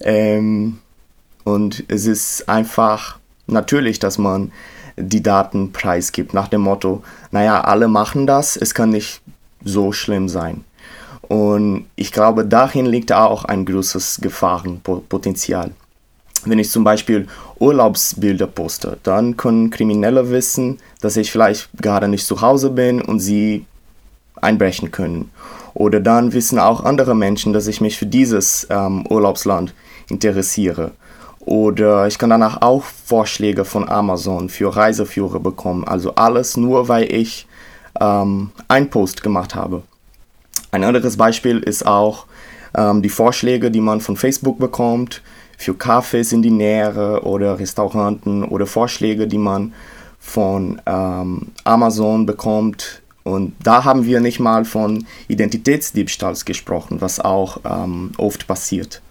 Ähm, 0.00 0.78
und 1.44 1.84
es 1.88 2.06
ist 2.06 2.48
einfach 2.48 3.18
natürlich, 3.46 3.98
dass 3.98 4.18
man 4.18 4.52
die 4.96 5.22
Daten 5.22 5.72
preisgibt, 5.72 6.34
nach 6.34 6.48
dem 6.48 6.62
Motto, 6.62 7.02
naja, 7.30 7.60
alle 7.60 7.88
machen 7.88 8.26
das, 8.26 8.56
es 8.56 8.74
kann 8.74 8.90
nicht 8.90 9.20
so 9.64 9.92
schlimm 9.92 10.28
sein. 10.28 10.64
Und 11.22 11.86
ich 11.94 12.10
glaube, 12.10 12.44
dahin 12.44 12.86
liegt 12.86 13.12
auch 13.12 13.44
ein 13.44 13.64
großes 13.64 14.20
Gefahrenpotenzial. 14.22 15.72
Wenn 16.44 16.58
ich 16.58 16.70
zum 16.70 16.84
Beispiel 16.84 17.26
Urlaubsbilder 17.58 18.46
poste, 18.46 18.98
dann 19.02 19.36
können 19.36 19.70
Kriminelle 19.70 20.30
wissen, 20.30 20.78
dass 21.00 21.16
ich 21.16 21.30
vielleicht 21.30 21.68
gerade 21.80 22.08
nicht 22.08 22.24
zu 22.24 22.40
Hause 22.40 22.70
bin 22.70 23.02
und 23.02 23.20
sie 23.20 23.66
einbrechen 24.40 24.90
können. 24.90 25.30
Oder 25.74 26.00
dann 26.00 26.32
wissen 26.32 26.58
auch 26.58 26.84
andere 26.84 27.14
Menschen, 27.14 27.52
dass 27.52 27.66
ich 27.66 27.80
mich 27.80 27.98
für 27.98 28.06
dieses 28.06 28.66
ähm, 28.70 29.06
Urlaubsland 29.08 29.74
interessiere. 30.08 30.92
Oder 31.40 32.06
ich 32.06 32.18
kann 32.18 32.30
danach 32.30 32.60
auch 32.60 32.84
Vorschläge 32.84 33.64
von 33.64 33.88
Amazon 33.88 34.48
für 34.48 34.74
Reiseführer 34.74 35.40
bekommen. 35.40 35.84
Also 35.84 36.14
alles 36.14 36.56
nur, 36.56 36.88
weil 36.88 37.10
ich 37.12 37.46
ähm, 38.00 38.50
einen 38.68 38.90
Post 38.90 39.22
gemacht 39.22 39.54
habe. 39.54 39.82
Ein 40.70 40.84
anderes 40.84 41.16
Beispiel 41.16 41.60
ist 41.60 41.86
auch 41.86 42.26
ähm, 42.74 43.00
die 43.02 43.08
Vorschläge, 43.08 43.70
die 43.70 43.80
man 43.80 44.00
von 44.00 44.16
Facebook 44.16 44.58
bekommt 44.58 45.22
für 45.56 45.72
Cafés 45.72 46.32
in 46.32 46.42
die 46.42 46.50
Nähe 46.50 47.22
oder 47.22 47.58
Restauranten 47.58 48.44
oder 48.44 48.66
Vorschläge, 48.66 49.26
die 49.26 49.38
man 49.38 49.72
von 50.20 50.80
ähm, 50.86 51.48
Amazon 51.64 52.26
bekommt 52.26 53.02
Und 53.24 53.54
da 53.62 53.84
haben 53.84 54.04
wir 54.04 54.20
nicht 54.20 54.40
mal 54.40 54.64
von 54.64 55.04
Identitätsdiebstahls 55.28 56.44
gesprochen, 56.44 57.00
was 57.00 57.20
auch 57.20 57.58
ähm, 57.64 58.12
oft 58.16 58.46
passiert. 58.46 59.02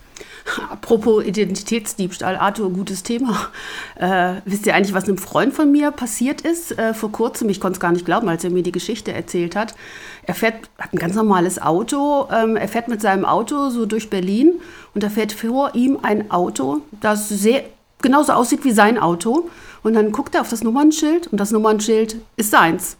Apropos 0.69 1.23
Identitätsdiebstahl, 1.23 2.37
Arthur, 2.37 2.71
gutes 2.71 3.03
Thema. 3.03 3.49
Äh, 3.95 4.35
wisst 4.45 4.65
ihr 4.65 4.75
eigentlich, 4.75 4.93
was 4.93 5.05
einem 5.05 5.17
Freund 5.17 5.53
von 5.53 5.71
mir 5.71 5.91
passiert 5.91 6.41
ist 6.41 6.77
äh, 6.77 6.93
vor 6.93 7.11
kurzem? 7.11 7.49
Ich 7.49 7.59
konnte 7.59 7.77
es 7.77 7.79
gar 7.79 7.91
nicht 7.91 8.05
glauben, 8.05 8.29
als 8.29 8.43
er 8.43 8.49
mir 8.49 8.63
die 8.63 8.71
Geschichte 8.71 9.11
erzählt 9.11 9.55
hat. 9.55 9.75
Er 10.23 10.33
fährt, 10.33 10.69
hat 10.77 10.93
ein 10.93 10.99
ganz 10.99 11.15
normales 11.15 11.61
Auto. 11.61 12.27
Ähm, 12.31 12.55
er 12.55 12.67
fährt 12.67 12.87
mit 12.87 13.01
seinem 13.01 13.25
Auto 13.25 13.69
so 13.69 13.85
durch 13.85 14.09
Berlin 14.09 14.53
und 14.93 15.03
da 15.03 15.09
fährt 15.09 15.33
vor 15.33 15.75
ihm 15.75 15.99
ein 16.01 16.31
Auto, 16.31 16.81
das 17.01 17.27
sehr 17.27 17.63
genauso 18.01 18.33
aussieht 18.33 18.63
wie 18.63 18.71
sein 18.71 18.97
Auto. 18.97 19.49
Und 19.83 19.93
dann 19.93 20.11
guckt 20.11 20.35
er 20.35 20.41
auf 20.41 20.49
das 20.49 20.63
Nummernschild 20.63 21.27
und 21.27 21.39
das 21.39 21.51
Nummernschild 21.51 22.17
ist 22.35 22.51
seins. 22.51 22.97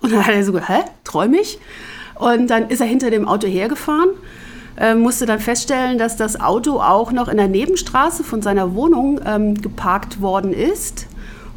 Und 0.00 0.12
dann 0.12 0.24
hat 0.24 0.34
er 0.34 0.44
so, 0.44 0.58
hä, 0.58 0.84
träume 1.04 1.40
ich? 1.40 1.58
Und 2.14 2.48
dann 2.48 2.68
ist 2.68 2.80
er 2.80 2.86
hinter 2.86 3.10
dem 3.10 3.28
Auto 3.28 3.46
hergefahren 3.46 4.10
äh, 4.78 4.94
musste 4.94 5.26
dann 5.26 5.40
feststellen, 5.40 5.98
dass 5.98 6.16
das 6.16 6.40
Auto 6.40 6.80
auch 6.80 7.12
noch 7.12 7.28
in 7.28 7.36
der 7.36 7.48
Nebenstraße 7.48 8.24
von 8.24 8.42
seiner 8.42 8.74
Wohnung 8.74 9.20
ähm, 9.26 9.60
geparkt 9.60 10.20
worden 10.20 10.52
ist. 10.52 11.06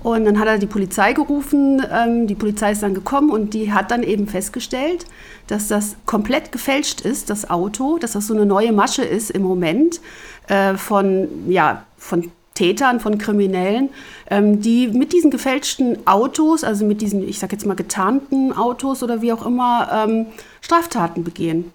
Und 0.04 0.26
dann 0.26 0.40
hat 0.40 0.48
er 0.48 0.58
die 0.58 0.66
Polizei 0.66 1.14
gerufen, 1.14 1.86
ähm, 1.92 2.26
die 2.26 2.34
Polizei 2.34 2.72
ist 2.72 2.82
dann 2.82 2.96
gekommen 2.96 3.30
und 3.30 3.54
die 3.54 3.72
hat 3.72 3.92
dann 3.92 4.02
eben 4.02 4.28
festgestellt, 4.28 5.06
dass 5.46 5.68
das 5.68 5.96
komplett 6.08 6.52
gefälscht 6.52 7.02
ist, 7.02 7.30
das 7.30 7.50
Auto, 7.50 8.00
dass 8.00 8.14
das 8.14 8.26
so 8.26 8.34
eine 8.34 8.48
neue 8.48 8.72
Masche 8.72 9.04
ist 9.04 9.30
im 9.30 9.44
Moment 9.44 10.02
äh, 10.48 10.74
von, 10.74 11.28
ja, 11.48 11.84
von 11.98 12.32
Tätern, 12.56 13.00
von 13.00 13.20
Kriminellen, 13.20 13.90
ähm, 14.30 14.60
die 14.60 14.88
mit 14.88 15.14
diesen 15.14 15.30
gefälschten 15.30 16.06
Autos, 16.08 16.64
also 16.64 16.86
mit 16.86 17.02
diesen, 17.02 17.28
ich 17.28 17.38
sag 17.38 17.52
jetzt 17.52 17.66
mal 17.68 17.76
getarnten 17.76 18.54
Autos 18.54 19.04
oder 19.04 19.22
wie 19.22 19.32
auch 19.32 19.46
immer, 19.46 19.88
ähm, 19.92 20.26
Straftaten 20.62 21.24
begehen. 21.24 21.72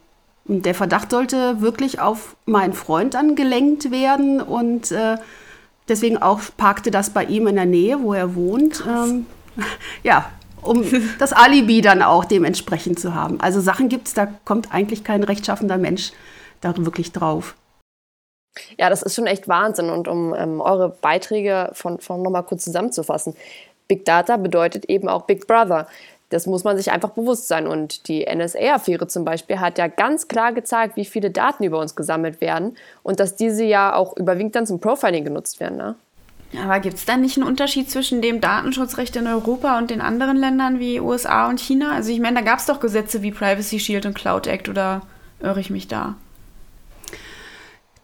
Und 0.49 0.65
der 0.65 0.75
Verdacht 0.75 1.11
sollte 1.11 1.61
wirklich 1.61 2.01
auf 2.01 2.37
meinen 2.45 2.73
Freund 2.73 3.17
angelenkt 3.17 3.91
werden 3.91 4.41
und 4.41 4.93
äh, 4.93 5.17
deswegen 5.89 6.19
auch 6.19 6.41
parkte 6.57 6.91
das 6.91 7.11
bei 7.11 7.25
ihm 7.25 7.47
in 7.49 7.57
der 7.57 7.67
Nähe, 7.67 8.01
wo 8.01 8.13
er 8.15 8.35
wohnt. 8.37 8.85
Ähm, 8.87 9.27
ja, 10.03 10.31
um 10.63 10.85
das 11.19 11.33
Alibi 11.33 11.81
dann 11.81 12.03
auch 12.03 12.25
dementsprechend 12.25 13.01
zu 13.01 13.15
haben. 13.15 13.41
Also 13.41 13.61
Sachen 13.61 13.89
gibt 13.89 14.09
es, 14.09 14.15
da 14.15 14.27
kommt 14.45 14.73
eigentlich 14.73 15.05
kein 15.05 15.25
rechtschaffender 15.25 15.79
Mensch 15.79 16.13
da 16.61 16.75
wirklich 16.77 17.13
drauf. 17.13 17.55
Ja, 18.79 18.89
das 18.89 19.03
ist 19.03 19.15
schon 19.15 19.27
echt 19.27 19.49
Wahnsinn. 19.49 19.91
Und 19.91 20.09
um 20.09 20.35
ähm, 20.35 20.61
eure 20.61 20.89
Beiträge 20.89 21.71
von, 21.73 22.01
von 22.01 22.23
nochmal 22.23 22.45
kurz 22.45 22.65
zusammenzufassen. 22.65 23.35
Big 23.89 24.05
Data 24.05 24.37
bedeutet 24.37 24.87
eben 24.87 25.09
auch 25.09 25.23
Big 25.23 25.47
Brother. 25.47 25.87
Das 26.29 26.47
muss 26.47 26.65
man 26.65 26.77
sich 26.77 26.91
einfach 26.91 27.11
bewusst 27.11 27.49
sein. 27.49 27.67
Und 27.67 28.09
die 28.09 28.27
NSA-Affäre 28.27 29.07
zum 29.07 29.25
Beispiel 29.25 29.61
hat 29.61 29.79
ja 29.79 29.87
ganz 29.87 30.29
klar 30.29 30.53
gezeigt, 30.53 30.97
wie 30.97 31.05
viele 31.05 31.31
Daten 31.31 31.65
über 31.65 31.79
uns 31.79 31.95
gesammelt 31.95 32.41
werden 32.41 32.77
und 33.03 33.21
dass 33.21 33.37
diese 33.37 33.65
ja 33.65 33.95
auch 33.95 34.17
überwiegend 34.17 34.57
dann 34.57 34.67
zum 34.67 34.81
Profiling 34.81 35.25
genutzt 35.25 35.61
werden. 35.61 35.77
Ne? 35.77 35.95
Aber 36.63 36.81
gibt 36.81 36.97
es 36.97 37.05
da 37.05 37.17
nicht 37.17 37.37
einen 37.37 37.47
Unterschied 37.47 37.91
zwischen 37.91 38.23
dem 38.23 38.41
Datenschutzrecht 38.41 39.17
in 39.17 39.27
Europa 39.27 39.79
und 39.79 39.91
den 39.91 40.01
anderen 40.01 40.37
Ländern 40.37 40.79
wie 40.79 41.01
USA 41.01 41.49
und 41.49 41.61
China? 41.61 41.93
Also 41.93 42.11
ich 42.11 42.21
meine, 42.21 42.37
da 42.37 42.43
gab 42.43 42.59
es 42.59 42.67
doch 42.67 42.81
Gesetze 42.81 43.23
wie 43.23 43.33
Privacy 43.33 43.79
Shield 43.79 44.07
und 44.07 44.15
Cloud 44.15 44.47
Act 44.47 44.69
oder 44.69 45.03
irre 45.41 45.61
ich 45.61 45.71
mich 45.71 45.89
da? 45.89 46.15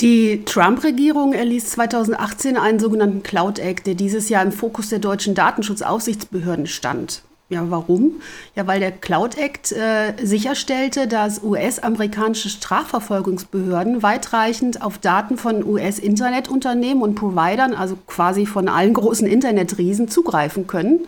Die 0.01 0.45
Trump-Regierung 0.45 1.33
erließ 1.33 1.71
2018 1.71 2.57
einen 2.57 2.81
sogenannten 2.81 3.23
Cloud 3.23 3.61
Act, 3.61 3.87
der 3.87 3.95
dieses 3.95 4.29
Jahr 4.29 4.43
im 4.43 4.51
Fokus 4.51 4.89
der 4.89 4.99
deutschen 4.99 5.37
Datenschutzaufsichtsbehörden 5.37 6.67
stand. 6.67 7.23
Ja, 7.53 7.67
warum? 7.69 8.23
Ja, 8.57 8.67
weil 8.67 8.81
der 8.81 8.93
Cloud 8.93 9.37
Act 9.37 9.73
äh, 9.73 10.15
sicherstellte, 10.23 11.07
dass 11.07 11.43
US-amerikanische 11.43 12.49
Strafverfolgungsbehörden 12.49 14.03
weitreichend 14.03 14.81
auf 14.81 14.97
Daten 14.97 15.37
von 15.37 15.63
US-Internetunternehmen 15.63 17.03
und 17.03 17.15
Providern, 17.15 17.75
also 17.75 17.99
quasi 18.07 18.47
von 18.47 18.69
allen 18.69 18.95
großen 18.95 19.27
Internetriesen, 19.27 20.09
zugreifen 20.09 20.67
können. 20.67 21.01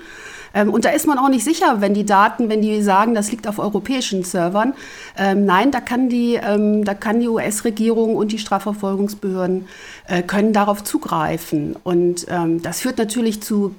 Ähm, 0.52 0.68
und 0.68 0.84
da 0.84 0.90
ist 0.90 1.06
man 1.06 1.18
auch 1.18 1.30
nicht 1.30 1.44
sicher, 1.44 1.80
wenn 1.80 1.94
die 1.94 2.04
Daten, 2.04 2.50
wenn 2.50 2.60
die 2.60 2.82
sagen, 2.82 3.14
das 3.14 3.30
liegt 3.30 3.48
auf 3.48 3.58
europäischen 3.58 4.22
Servern. 4.22 4.74
Ähm, 5.16 5.46
nein, 5.46 5.70
da 5.70 5.80
kann 5.80 6.10
die, 6.10 6.34
ähm, 6.34 6.84
die 6.84 7.28
US-Regierung 7.28 8.16
und 8.16 8.32
die 8.32 8.38
Strafverfolgungsbehörden 8.38 9.66
äh, 10.08 10.22
können 10.22 10.52
darauf 10.52 10.84
zugreifen. 10.84 11.74
Und 11.84 12.26
ähm, 12.28 12.60
das 12.60 12.80
führt 12.80 12.98
natürlich 12.98 13.42
zu 13.42 13.74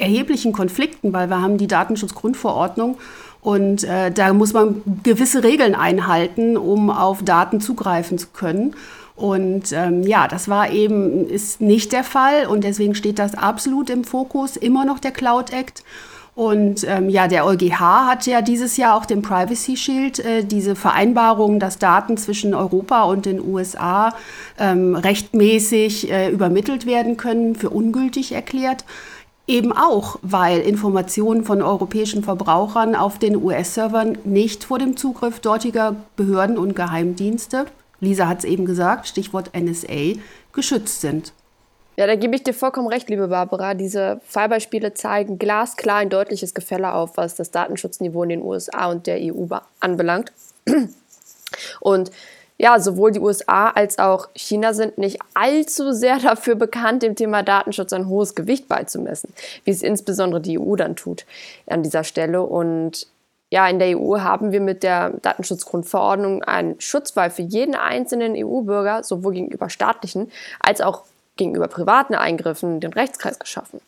erheblichen 0.00 0.52
Konflikten, 0.52 1.12
weil 1.12 1.28
wir 1.28 1.40
haben 1.40 1.58
die 1.58 1.66
Datenschutzgrundverordnung 1.66 2.98
und 3.42 3.84
äh, 3.84 4.10
da 4.10 4.32
muss 4.32 4.52
man 4.52 4.82
gewisse 5.02 5.42
Regeln 5.42 5.74
einhalten, 5.74 6.56
um 6.56 6.90
auf 6.90 7.22
Daten 7.22 7.60
zugreifen 7.60 8.18
zu 8.18 8.28
können. 8.28 8.74
Und 9.16 9.72
ähm, 9.72 10.02
ja, 10.02 10.28
das 10.28 10.48
war 10.48 10.70
eben, 10.70 11.28
ist 11.28 11.60
nicht 11.60 11.92
der 11.92 12.04
Fall 12.04 12.46
und 12.46 12.64
deswegen 12.64 12.94
steht 12.94 13.18
das 13.18 13.34
absolut 13.34 13.90
im 13.90 14.04
Fokus, 14.04 14.56
immer 14.56 14.84
noch 14.84 14.98
der 14.98 15.10
Cloud 15.10 15.52
Act. 15.52 15.84
Und 16.34 16.84
ähm, 16.88 17.10
ja, 17.10 17.28
der 17.28 17.44
EuGH 17.44 17.80
hat 17.80 18.26
ja 18.26 18.40
dieses 18.40 18.78
Jahr 18.78 18.96
auch 18.96 19.04
den 19.04 19.20
Privacy 19.20 19.76
Shield, 19.76 20.20
äh, 20.20 20.42
diese 20.42 20.74
Vereinbarung, 20.74 21.58
dass 21.58 21.78
Daten 21.78 22.16
zwischen 22.16 22.54
Europa 22.54 23.02
und 23.02 23.26
den 23.26 23.42
USA 23.46 24.14
ähm, 24.58 24.94
rechtmäßig 24.94 26.10
äh, 26.10 26.30
übermittelt 26.30 26.86
werden 26.86 27.18
können, 27.18 27.56
für 27.56 27.68
ungültig 27.68 28.32
erklärt. 28.32 28.84
Eben 29.50 29.72
auch, 29.72 30.20
weil 30.22 30.60
Informationen 30.60 31.42
von 31.42 31.60
europäischen 31.60 32.22
Verbrauchern 32.22 32.94
auf 32.94 33.18
den 33.18 33.34
US-Servern 33.34 34.16
nicht 34.22 34.62
vor 34.62 34.78
dem 34.78 34.96
Zugriff 34.96 35.40
dortiger 35.40 35.96
Behörden 36.14 36.56
und 36.56 36.76
Geheimdienste, 36.76 37.66
Lisa 37.98 38.28
hat 38.28 38.38
es 38.38 38.44
eben 38.44 38.64
gesagt, 38.64 39.08
Stichwort 39.08 39.50
NSA, 39.52 40.20
geschützt 40.52 41.00
sind. 41.00 41.32
Ja, 41.96 42.06
da 42.06 42.14
gebe 42.14 42.36
ich 42.36 42.44
dir 42.44 42.54
vollkommen 42.54 42.86
recht, 42.86 43.10
liebe 43.10 43.26
Barbara. 43.26 43.74
Diese 43.74 44.20
Fallbeispiele 44.24 44.94
zeigen 44.94 45.40
glasklar 45.40 45.96
ein 45.96 46.10
deutliches 46.10 46.54
Gefälle 46.54 46.94
auf, 46.94 47.16
was 47.16 47.34
das 47.34 47.50
Datenschutzniveau 47.50 48.22
in 48.22 48.28
den 48.28 48.42
USA 48.42 48.88
und 48.88 49.08
der 49.08 49.18
EU 49.20 49.46
anbelangt. 49.80 50.32
Und 51.80 52.12
ja, 52.60 52.78
sowohl 52.78 53.10
die 53.10 53.20
USA 53.20 53.70
als 53.70 53.98
auch 53.98 54.28
China 54.34 54.74
sind 54.74 54.98
nicht 54.98 55.18
allzu 55.32 55.92
sehr 55.92 56.18
dafür 56.22 56.56
bekannt, 56.56 57.02
dem 57.02 57.16
Thema 57.16 57.42
Datenschutz 57.42 57.94
ein 57.94 58.06
hohes 58.06 58.34
Gewicht 58.34 58.68
beizumessen, 58.68 59.32
wie 59.64 59.70
es 59.70 59.82
insbesondere 59.82 60.42
die 60.42 60.58
EU 60.58 60.76
dann 60.76 60.94
tut 60.94 61.24
an 61.66 61.82
dieser 61.82 62.04
Stelle. 62.04 62.42
Und 62.42 63.06
ja, 63.48 63.66
in 63.66 63.78
der 63.78 63.98
EU 63.98 64.20
haben 64.20 64.52
wir 64.52 64.60
mit 64.60 64.82
der 64.82 65.10
Datenschutzgrundverordnung 65.22 66.42
einen 66.44 66.78
Schutzwall 66.80 67.30
für 67.30 67.42
jeden 67.42 67.74
einzelnen 67.74 68.34
EU-Bürger, 68.36 69.04
sowohl 69.04 69.32
gegenüber 69.32 69.70
staatlichen 69.70 70.30
als 70.60 70.82
auch 70.82 71.04
gegenüber 71.36 71.66
privaten 71.66 72.14
Eingriffen, 72.14 72.80
den 72.80 72.92
Rechtskreis 72.92 73.38
geschaffen. 73.38 73.80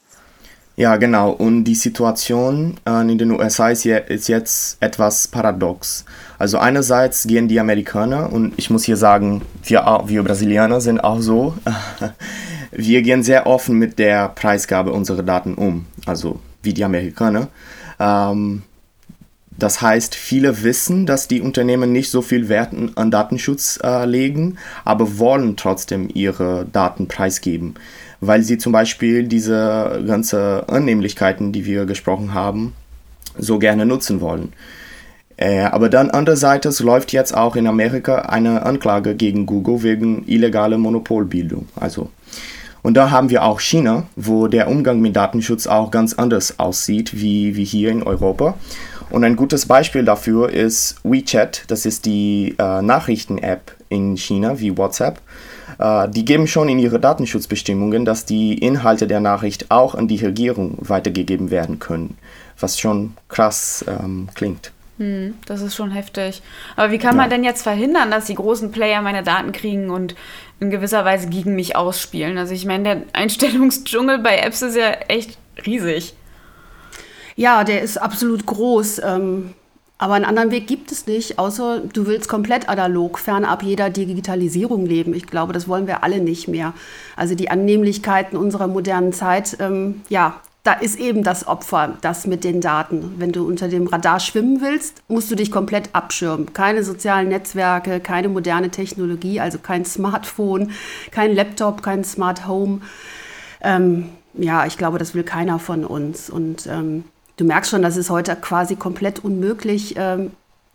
Ja, 0.76 0.96
genau. 0.96 1.30
Und 1.30 1.64
die 1.64 1.74
Situation 1.74 2.76
äh, 2.86 3.02
in 3.02 3.18
den 3.18 3.30
USA 3.32 3.68
ist, 3.68 3.84
je, 3.84 4.00
ist, 4.08 4.28
jetzt 4.28 4.78
etwas 4.80 5.28
paradox. 5.28 6.04
Also 6.38 6.58
einerseits 6.58 7.26
gehen 7.26 7.46
die 7.46 7.60
Amerikaner, 7.60 8.32
und 8.32 8.54
ich 8.56 8.70
muss 8.70 8.84
hier 8.84 8.96
sagen, 8.96 9.42
wir, 9.64 9.84
wir 10.06 10.22
Brasilianer 10.22 10.80
sind 10.80 11.00
auch 11.00 11.20
so, 11.20 11.54
wir 12.70 13.02
gehen 13.02 13.22
sehr 13.22 13.46
offen 13.46 13.78
mit 13.78 13.98
der 13.98 14.30
Preisgabe 14.30 14.92
unserer 14.92 15.22
Daten 15.22 15.54
um, 15.54 15.86
also 16.06 16.40
wie 16.62 16.72
die 16.72 16.84
Amerikaner. 16.84 17.48
Ähm, 18.00 18.62
das 19.58 19.82
heißt, 19.82 20.14
viele 20.14 20.62
wissen, 20.62 21.04
dass 21.04 21.28
die 21.28 21.42
Unternehmen 21.42 21.92
nicht 21.92 22.10
so 22.10 22.22
viel 22.22 22.48
Wert 22.48 22.70
an 22.94 23.10
Datenschutz 23.10 23.78
äh, 23.84 24.06
legen, 24.06 24.56
aber 24.86 25.18
wollen 25.18 25.56
trotzdem 25.56 26.08
ihre 26.12 26.64
Daten 26.72 27.06
preisgeben 27.06 27.74
weil 28.22 28.42
sie 28.42 28.56
zum 28.56 28.72
Beispiel 28.72 29.24
diese 29.24 30.02
ganze 30.06 30.64
Annehmlichkeiten, 30.68 31.52
die 31.52 31.66
wir 31.66 31.86
gesprochen 31.86 32.32
haben, 32.32 32.72
so 33.36 33.58
gerne 33.58 33.84
nutzen 33.84 34.20
wollen. 34.20 34.52
Äh, 35.36 35.64
aber 35.64 35.88
dann 35.88 36.10
andererseits 36.10 36.78
läuft 36.80 37.12
jetzt 37.12 37.36
auch 37.36 37.56
in 37.56 37.66
Amerika 37.66 38.20
eine 38.20 38.64
Anklage 38.64 39.16
gegen 39.16 39.44
Google 39.44 39.82
wegen 39.82 40.24
illegaler 40.28 40.78
Monopolbildung. 40.78 41.66
Also 41.74 42.10
und 42.82 42.94
da 42.94 43.10
haben 43.10 43.28
wir 43.28 43.44
auch 43.44 43.60
China, 43.60 44.04
wo 44.14 44.46
der 44.46 44.68
Umgang 44.68 45.00
mit 45.00 45.16
Datenschutz 45.16 45.66
auch 45.66 45.90
ganz 45.90 46.14
anders 46.14 46.58
aussieht 46.60 47.20
wie, 47.20 47.56
wie 47.56 47.64
hier 47.64 47.90
in 47.90 48.04
Europa. 48.04 48.54
Und 49.10 49.24
ein 49.24 49.36
gutes 49.36 49.66
Beispiel 49.66 50.04
dafür 50.04 50.50
ist 50.50 50.96
WeChat, 51.02 51.64
das 51.68 51.86
ist 51.86 52.06
die 52.06 52.54
äh, 52.58 52.82
Nachrichten-App 52.82 53.76
in 53.88 54.16
China 54.16 54.58
wie 54.60 54.76
WhatsApp. 54.76 55.20
Äh, 55.78 56.08
die 56.08 56.24
geben 56.24 56.46
schon 56.46 56.68
in 56.68 56.78
ihre 56.78 57.00
Datenschutzbestimmungen, 57.00 58.04
dass 58.04 58.24
die 58.24 58.58
Inhalte 58.58 59.06
der 59.06 59.20
Nachricht 59.20 59.70
auch 59.70 59.94
an 59.94 60.08
die 60.08 60.24
Regierung 60.24 60.76
weitergegeben 60.80 61.50
werden 61.50 61.78
können, 61.78 62.16
was 62.58 62.78
schon 62.78 63.14
krass 63.28 63.84
ähm, 63.88 64.28
klingt. 64.34 64.72
Hm, 64.98 65.34
das 65.46 65.62
ist 65.62 65.74
schon 65.74 65.90
heftig. 65.90 66.42
Aber 66.76 66.92
wie 66.92 66.98
kann 66.98 67.16
man 67.16 67.30
denn 67.30 67.44
jetzt 67.44 67.62
verhindern, 67.62 68.10
dass 68.10 68.26
die 68.26 68.34
großen 68.34 68.70
Player 68.70 69.00
meine 69.02 69.22
Daten 69.22 69.52
kriegen 69.52 69.90
und 69.90 70.14
in 70.60 70.70
gewisser 70.70 71.04
Weise 71.04 71.28
gegen 71.28 71.54
mich 71.54 71.76
ausspielen? 71.76 72.38
Also 72.38 72.54
ich 72.54 72.66
meine, 72.66 72.82
der 72.84 73.02
Einstellungsdschungel 73.12 74.18
bei 74.18 74.38
Apps 74.38 74.62
ist 74.62 74.76
ja 74.76 74.92
echt 75.08 75.38
riesig. 75.66 76.14
Ja, 77.34 77.64
der 77.64 77.82
ist 77.82 77.96
absolut 77.96 78.44
groß. 78.44 79.00
Ähm 79.04 79.54
Aber 80.02 80.14
einen 80.14 80.24
anderen 80.24 80.50
Weg 80.50 80.66
gibt 80.66 80.90
es 80.90 81.06
nicht, 81.06 81.38
außer 81.38 81.78
du 81.78 82.06
willst 82.06 82.28
komplett 82.28 82.68
analog, 82.68 83.20
fernab 83.20 83.62
jeder 83.62 83.88
Digitalisierung 83.88 84.84
leben. 84.84 85.14
Ich 85.14 85.28
glaube, 85.28 85.52
das 85.52 85.68
wollen 85.68 85.86
wir 85.86 86.02
alle 86.02 86.18
nicht 86.18 86.48
mehr. 86.48 86.74
Also 87.14 87.36
die 87.36 87.52
Annehmlichkeiten 87.52 88.36
unserer 88.36 88.66
modernen 88.66 89.12
Zeit, 89.12 89.58
ähm, 89.60 90.00
ja, 90.08 90.40
da 90.64 90.72
ist 90.72 90.98
eben 90.98 91.22
das 91.22 91.46
Opfer, 91.46 91.98
das 92.00 92.26
mit 92.26 92.42
den 92.42 92.60
Daten. 92.60 93.14
Wenn 93.18 93.30
du 93.30 93.46
unter 93.46 93.68
dem 93.68 93.86
Radar 93.86 94.18
schwimmen 94.18 94.60
willst, 94.60 95.04
musst 95.06 95.30
du 95.30 95.36
dich 95.36 95.52
komplett 95.52 95.90
abschirmen. 95.92 96.52
Keine 96.52 96.82
sozialen 96.82 97.28
Netzwerke, 97.28 98.00
keine 98.00 98.28
moderne 98.28 98.70
Technologie, 98.70 99.38
also 99.38 99.60
kein 99.60 99.84
Smartphone, 99.84 100.72
kein 101.12 101.32
Laptop, 101.32 101.80
kein 101.80 102.02
Smart 102.02 102.48
Home. 102.48 102.80
Ähm, 103.60 104.08
ja, 104.34 104.66
ich 104.66 104.76
glaube, 104.76 104.98
das 104.98 105.14
will 105.14 105.22
keiner 105.22 105.60
von 105.60 105.84
uns. 105.84 106.28
Und 106.28 106.66
ähm, 106.66 107.04
du 107.36 107.44
merkst 107.44 107.70
schon, 107.70 107.82
das 107.82 107.96
ist 107.96 108.10
heute 108.10 108.34
quasi 108.36 108.76
komplett 108.76 109.24
unmöglich, 109.24 109.94
ähm, 109.96 110.32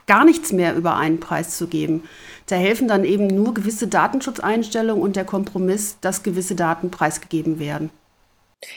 gar 0.07 0.25
nichts 0.25 0.51
mehr 0.51 0.75
über 0.75 0.95
einen 0.95 1.19
Preis 1.19 1.57
zu 1.57 1.67
geben. 1.67 2.03
Da 2.47 2.55
helfen 2.55 2.87
dann 2.87 3.03
eben 3.03 3.27
nur 3.27 3.53
gewisse 3.53 3.87
Datenschutzeinstellungen 3.87 5.03
und 5.03 5.15
der 5.15 5.25
Kompromiss, 5.25 5.97
dass 5.99 6.23
gewisse 6.23 6.55
Daten 6.55 6.91
preisgegeben 6.91 7.59
werden. 7.59 7.89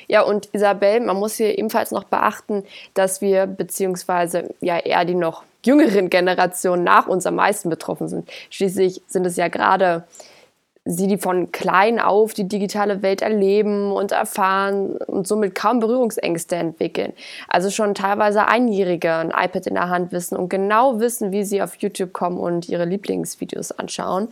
Ja, 0.09 0.23
und 0.23 0.49
Isabel, 0.53 1.01
man 1.01 1.17
muss 1.17 1.37
hier 1.37 1.57
ebenfalls 1.59 1.91
noch 1.91 2.05
beachten, 2.05 2.65
dass 2.95 3.21
wir 3.21 3.47
beziehungsweise 3.47 4.55
ja 4.61 4.79
eher 4.79 5.05
die 5.05 5.15
noch 5.15 5.45
jüngeren 5.65 6.11
Generationen 6.11 6.85
nach 6.85 7.07
uns 7.07 7.27
am 7.27 7.37
meisten 7.37 7.71
betroffen 7.71 8.09
sind. 8.09 8.29
Schließlich 8.51 9.03
sind 9.07 9.27
es 9.27 9.37
ja 9.37 9.49
gerade 9.49 10.05
sie, 10.85 11.07
die 11.07 11.19
von 11.19 11.53
klein 11.53 12.01
auf 12.01 12.33
die 12.33 12.49
digitale 12.49 13.03
Welt 13.03 13.23
erleben 13.23 13.93
und 13.93 14.13
erfahren 14.13 14.97
und 14.97 15.27
somit 15.27 15.55
kaum 15.55 15.79
Berührungsängste 15.79 16.57
entwickeln. 16.57 17.13
Also 17.49 17.71
schon 17.71 17.95
teilweise 17.95 18.47
Einjährige 18.47 19.15
ein 19.15 19.31
iPad 19.31 19.67
in 19.67 19.75
der 19.75 19.89
Hand 19.89 20.13
wissen 20.13 20.37
und 20.37 20.49
genau 20.49 20.99
wissen, 21.01 21.33
wie 21.33 21.45
sie 21.45 21.63
auf 21.63 21.77
YouTube 21.77 22.13
kommen 22.13 22.39
und 22.39 22.69
ihre 22.69 22.87
Lieblingsvideos 22.87 23.73
anschauen. 23.73 24.29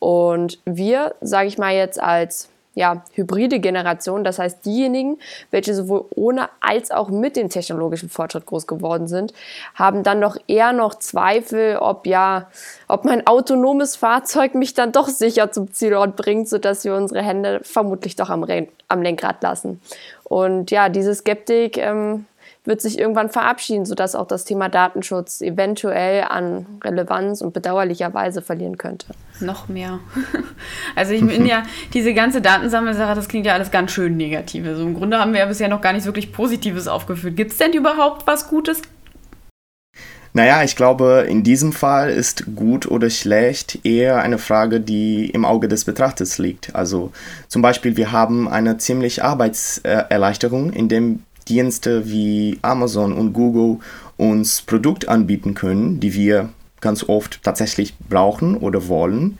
Und 0.00 0.58
wir, 0.64 1.14
sage 1.20 1.48
ich 1.48 1.58
mal 1.58 1.74
jetzt 1.74 2.02
als 2.02 2.48
ja, 2.74 3.04
hybride 3.12 3.60
Generation, 3.60 4.24
das 4.24 4.38
heißt 4.38 4.64
diejenigen, 4.64 5.18
welche 5.50 5.74
sowohl 5.74 6.06
ohne 6.14 6.48
als 6.60 6.90
auch 6.90 7.10
mit 7.10 7.36
dem 7.36 7.48
technologischen 7.50 8.08
Fortschritt 8.08 8.46
groß 8.46 8.66
geworden 8.66 9.08
sind, 9.08 9.34
haben 9.74 10.02
dann 10.02 10.20
noch 10.20 10.36
eher 10.46 10.72
noch 10.72 10.94
Zweifel, 10.94 11.76
ob 11.76 12.06
ja, 12.06 12.48
ob 12.88 13.04
mein 13.04 13.26
autonomes 13.26 13.96
Fahrzeug 13.96 14.54
mich 14.54 14.74
dann 14.74 14.92
doch 14.92 15.08
sicher 15.08 15.52
zum 15.52 15.72
Zielort 15.72 16.16
bringt, 16.16 16.48
sodass 16.48 16.84
wir 16.84 16.94
unsere 16.94 17.22
Hände 17.22 17.60
vermutlich 17.62 18.16
doch 18.16 18.30
am, 18.30 18.46
am 18.88 19.02
Lenkrad 19.02 19.42
lassen. 19.42 19.80
Und 20.24 20.70
ja, 20.70 20.88
diese 20.88 21.14
Skeptik 21.14 21.76
ähm, 21.76 22.24
wird 22.64 22.80
sich 22.80 22.98
irgendwann 22.98 23.28
verabschieden, 23.28 23.84
sodass 23.84 24.14
auch 24.14 24.26
das 24.26 24.44
Thema 24.44 24.68
Datenschutz 24.68 25.40
eventuell 25.40 26.24
an 26.24 26.66
Relevanz 26.84 27.40
und 27.40 27.52
bedauerlicherweise 27.52 28.40
verlieren 28.40 28.78
könnte. 28.78 29.06
Noch 29.40 29.68
mehr. 29.68 29.98
Also 30.94 31.14
ich 31.14 31.26
bin 31.26 31.46
ja, 31.46 31.62
diese 31.94 32.12
ganze 32.12 32.40
Datensammelsache, 32.40 33.14
das 33.14 33.26
klingt 33.26 33.46
ja 33.46 33.54
alles 33.54 33.70
ganz 33.70 33.90
schön 33.92 34.16
negativ. 34.16 34.66
Also 34.66 34.82
im 34.82 34.94
Grunde 34.94 35.18
haben 35.18 35.32
wir 35.32 35.40
ja 35.40 35.46
bisher 35.46 35.68
noch 35.68 35.80
gar 35.80 35.92
nicht 35.92 36.04
wirklich 36.04 36.32
Positives 36.32 36.86
aufgeführt. 36.86 37.36
Gibt 37.36 37.52
es 37.52 37.58
denn 37.58 37.72
überhaupt 37.72 38.26
was 38.26 38.48
Gutes? 38.48 38.82
Naja, 40.34 40.62
ich 40.62 40.76
glaube, 40.76 41.26
in 41.28 41.42
diesem 41.42 41.72
Fall 41.72 42.10
ist 42.10 42.54
gut 42.56 42.86
oder 42.86 43.10
schlecht 43.10 43.84
eher 43.84 44.22
eine 44.22 44.38
Frage, 44.38 44.80
die 44.80 45.28
im 45.28 45.44
Auge 45.44 45.68
des 45.68 45.84
Betrachters 45.84 46.38
liegt. 46.38 46.74
Also 46.74 47.12
zum 47.48 47.60
Beispiel, 47.60 47.96
wir 47.96 48.12
haben 48.12 48.48
eine 48.48 48.78
ziemlich 48.78 49.22
Arbeitserleichterung, 49.22 50.72
indem 50.72 51.24
Dienste 51.44 52.08
wie 52.08 52.58
Amazon 52.62 53.12
und 53.12 53.32
Google 53.32 53.78
uns 54.16 54.62
Produkte 54.62 55.08
anbieten 55.08 55.54
können, 55.54 56.00
die 56.00 56.14
wir 56.14 56.48
ganz 56.80 57.08
oft 57.08 57.42
tatsächlich 57.42 57.94
brauchen 57.98 58.56
oder 58.56 58.88
wollen, 58.88 59.38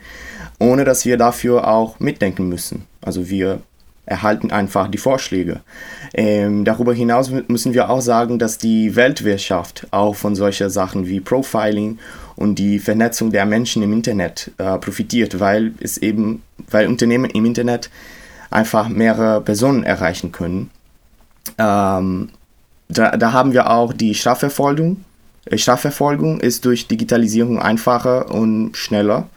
ohne 0.59 0.85
dass 0.85 1.05
wir 1.05 1.17
dafür 1.17 1.67
auch 1.67 1.99
mitdenken 1.99 2.49
müssen. 2.49 2.85
Also 3.01 3.29
wir 3.29 3.59
erhalten 4.05 4.51
einfach 4.51 4.89
die 4.89 4.97
Vorschläge. 4.97 5.61
Ähm, 6.13 6.65
darüber 6.65 6.93
hinaus 6.93 7.31
müssen 7.47 7.73
wir 7.73 7.89
auch 7.89 8.01
sagen, 8.01 8.37
dass 8.37 8.57
die 8.57 8.95
Weltwirtschaft 8.95 9.87
auch 9.91 10.15
von 10.15 10.35
solchen 10.35 10.69
Sachen 10.69 11.07
wie 11.07 11.21
Profiling 11.21 11.99
und 12.35 12.55
die 12.59 12.79
Vernetzung 12.79 13.31
der 13.31 13.45
Menschen 13.45 13.81
im 13.81 13.93
Internet 13.93 14.51
äh, 14.57 14.77
profitiert, 14.77 15.39
weil 15.39 15.73
es 15.79 15.97
eben, 15.97 16.41
weil 16.69 16.87
Unternehmen 16.87 17.29
im 17.29 17.45
Internet 17.45 17.89
einfach 18.49 18.89
mehrere 18.89 19.41
Personen 19.41 19.83
erreichen 19.83 20.31
können 20.31 20.69
ähm, 21.57 22.29
da, 22.89 23.17
da 23.17 23.33
haben 23.33 23.53
wir 23.53 23.69
auch 23.69 23.93
die 23.93 24.15
Strafverfolgung. 24.15 25.03
Äh, 25.45 25.57
Strafverfolgung 25.57 26.39
ist 26.39 26.65
durch 26.65 26.87
Digitalisierung 26.87 27.59
einfacher 27.59 28.31
und 28.31 28.77
schneller. 28.77 29.27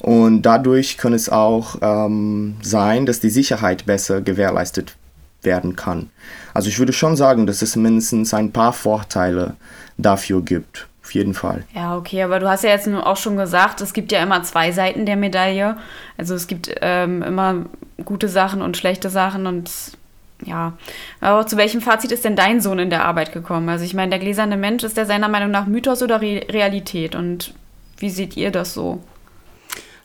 Und 0.00 0.42
dadurch 0.42 0.96
kann 0.96 1.12
es 1.12 1.28
auch 1.28 1.76
ähm, 1.82 2.56
sein, 2.62 3.04
dass 3.06 3.20
die 3.20 3.30
Sicherheit 3.30 3.86
besser 3.86 4.20
gewährleistet 4.20 4.94
werden 5.42 5.76
kann. 5.76 6.10
Also 6.54 6.68
ich 6.68 6.78
würde 6.78 6.92
schon 6.92 7.16
sagen, 7.16 7.46
dass 7.46 7.62
es 7.62 7.76
mindestens 7.76 8.32
ein 8.34 8.52
paar 8.52 8.72
Vorteile 8.72 9.56
dafür 9.96 10.42
gibt. 10.42 10.86
Auf 11.02 11.14
jeden 11.14 11.32
Fall. 11.32 11.64
Ja, 11.74 11.96
okay, 11.96 12.22
aber 12.22 12.38
du 12.38 12.48
hast 12.48 12.64
ja 12.64 12.70
jetzt 12.70 12.86
auch 12.86 13.16
schon 13.16 13.38
gesagt, 13.38 13.80
es 13.80 13.94
gibt 13.94 14.12
ja 14.12 14.22
immer 14.22 14.42
zwei 14.42 14.72
Seiten 14.72 15.06
der 15.06 15.16
Medaille. 15.16 15.78
Also 16.18 16.34
es 16.34 16.46
gibt 16.46 16.70
ähm, 16.82 17.22
immer 17.22 17.64
gute 18.04 18.28
Sachen 18.28 18.60
und 18.60 18.76
schlechte 18.76 19.08
Sachen 19.08 19.46
und 19.46 19.70
ja, 20.44 20.74
aber 21.20 21.46
zu 21.46 21.56
welchem 21.56 21.80
Fazit 21.80 22.12
ist 22.12 22.24
denn 22.24 22.36
dein 22.36 22.60
Sohn 22.60 22.78
in 22.78 22.90
der 22.90 23.04
Arbeit 23.04 23.32
gekommen? 23.32 23.68
Also 23.68 23.84
ich 23.84 23.94
meine, 23.94 24.10
der 24.10 24.18
gläserne 24.18 24.56
Mensch, 24.56 24.84
ist 24.84 24.96
der 24.96 25.06
seiner 25.06 25.28
Meinung 25.28 25.50
nach 25.50 25.66
Mythos 25.66 26.02
oder 26.02 26.20
Re 26.20 26.42
Realität? 26.48 27.14
Und 27.14 27.54
wie 27.98 28.10
seht 28.10 28.36
ihr 28.36 28.50
das 28.50 28.74
so? 28.74 29.00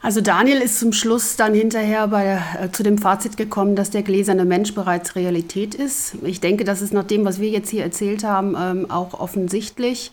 Also 0.01 0.19
Daniel 0.19 0.57
ist 0.57 0.79
zum 0.79 0.91
Schluss 0.91 1.37
dann 1.37 1.53
hinterher 1.53 2.07
bei, 2.09 2.41
äh, 2.59 2.69
zu 2.71 2.83
dem 2.83 2.97
Fazit 2.97 3.37
gekommen, 3.37 3.77
dass 3.77 3.89
der 3.89 4.03
gläserne 4.03 4.43
Mensch 4.43 4.73
bereits 4.73 5.15
Realität 5.15 5.75
ist. 5.75 6.15
Ich 6.23 6.41
denke, 6.41 6.65
das 6.65 6.81
ist 6.81 6.93
nach 6.93 7.05
dem, 7.05 7.23
was 7.23 7.39
wir 7.39 7.49
jetzt 7.49 7.69
hier 7.69 7.83
erzählt 7.83 8.25
haben, 8.25 8.55
ähm, 8.59 8.91
auch 8.91 9.13
offensichtlich. 9.13 10.11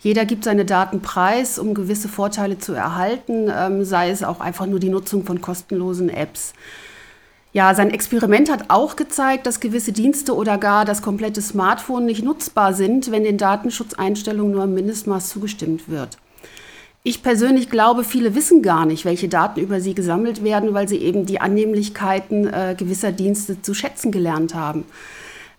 Jeder 0.00 0.26
gibt 0.26 0.44
seine 0.44 0.66
Daten 0.66 1.00
preis, 1.00 1.58
um 1.58 1.72
gewisse 1.72 2.08
Vorteile 2.08 2.58
zu 2.58 2.74
erhalten, 2.74 3.50
ähm, 3.50 3.84
sei 3.84 4.10
es 4.10 4.22
auch 4.22 4.40
einfach 4.40 4.66
nur 4.66 4.78
die 4.78 4.90
Nutzung 4.90 5.24
von 5.24 5.40
kostenlosen 5.40 6.10
Apps. 6.10 6.52
Ja, 7.52 7.74
sein 7.74 7.90
Experiment 7.90 8.50
hat 8.50 8.66
auch 8.68 8.94
gezeigt, 8.94 9.46
dass 9.46 9.58
gewisse 9.58 9.92
Dienste 9.92 10.36
oder 10.36 10.56
gar 10.56 10.84
das 10.84 11.02
komplette 11.02 11.42
Smartphone 11.42 12.06
nicht 12.06 12.22
nutzbar 12.22 12.74
sind, 12.74 13.10
wenn 13.10 13.24
den 13.24 13.38
Datenschutzeinstellungen 13.38 14.52
nur 14.52 14.64
im 14.64 14.74
Mindestmaß 14.74 15.28
zugestimmt 15.28 15.88
wird. 15.88 16.16
Ich 17.02 17.22
persönlich 17.22 17.70
glaube, 17.70 18.04
viele 18.04 18.34
wissen 18.34 18.62
gar 18.62 18.86
nicht, 18.86 19.04
welche 19.04 19.28
Daten 19.28 19.58
über 19.58 19.80
sie 19.80 19.94
gesammelt 19.94 20.44
werden, 20.44 20.74
weil 20.74 20.86
sie 20.86 20.98
eben 20.98 21.26
die 21.26 21.40
Annehmlichkeiten 21.40 22.46
äh, 22.46 22.76
gewisser 22.78 23.10
Dienste 23.10 23.62
zu 23.62 23.74
schätzen 23.74 24.12
gelernt 24.12 24.54
haben. 24.54 24.84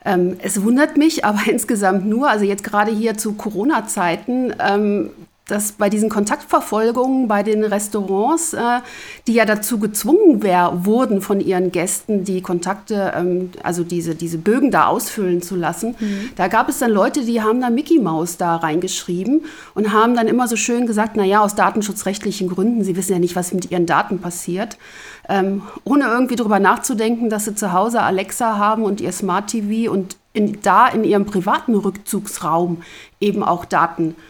Ähm, 0.05 0.37
es 0.41 0.63
wundert 0.63 0.97
mich 0.97 1.25
aber 1.25 1.41
insgesamt 1.47 2.05
nur, 2.05 2.29
also 2.29 2.45
jetzt 2.45 2.63
gerade 2.63 2.91
hier 2.91 3.17
zu 3.17 3.33
Corona-Zeiten, 3.33 4.53
ähm, 4.59 5.09
dass 5.51 5.73
bei 5.73 5.89
diesen 5.89 6.09
Kontaktverfolgungen 6.09 7.27
bei 7.27 7.43
den 7.43 7.63
Restaurants, 7.63 8.53
äh, 8.53 8.79
die 9.27 9.33
ja 9.33 9.45
dazu 9.45 9.79
gezwungen 9.79 10.41
wär, 10.41 10.85
wurden 10.85 11.21
von 11.21 11.41
ihren 11.41 11.71
Gästen, 11.71 12.23
die 12.23 12.41
Kontakte, 12.41 13.13
ähm, 13.15 13.51
also 13.61 13.83
diese, 13.83 14.15
diese 14.15 14.37
Bögen 14.37 14.71
da 14.71 14.87
ausfüllen 14.87 15.41
zu 15.41 15.55
lassen, 15.55 15.95
mhm. 15.99 16.29
da 16.37 16.47
gab 16.47 16.69
es 16.69 16.79
dann 16.79 16.91
Leute, 16.91 17.25
die 17.25 17.41
haben 17.41 17.59
da 17.61 17.69
Mickey 17.69 17.99
Maus 17.99 18.37
da 18.37 18.55
reingeschrieben 18.55 19.43
und 19.75 19.91
haben 19.91 20.15
dann 20.15 20.27
immer 20.27 20.47
so 20.47 20.55
schön 20.55 20.87
gesagt, 20.87 21.13
na 21.15 21.25
ja, 21.25 21.41
aus 21.41 21.55
datenschutzrechtlichen 21.55 22.49
Gründen, 22.49 22.83
sie 22.83 22.95
wissen 22.95 23.13
ja 23.13 23.19
nicht, 23.19 23.35
was 23.35 23.53
mit 23.53 23.69
ihren 23.71 23.85
Daten 23.85 24.19
passiert, 24.19 24.77
ähm, 25.27 25.63
ohne 25.83 26.05
irgendwie 26.05 26.35
darüber 26.37 26.59
nachzudenken, 26.59 27.29
dass 27.29 27.45
sie 27.45 27.55
zu 27.55 27.73
Hause 27.73 28.01
Alexa 28.01 28.57
haben 28.57 28.83
und 28.83 29.01
ihr 29.01 29.11
Smart 29.11 29.47
TV 29.47 29.91
und 29.91 30.15
in, 30.33 30.61
da 30.61 30.87
in 30.87 31.03
ihrem 31.03 31.25
privaten 31.25 31.75
Rückzugsraum 31.75 32.83
eben 33.19 33.43
auch 33.43 33.65
Daten 33.65 34.11
äh, 34.11 34.21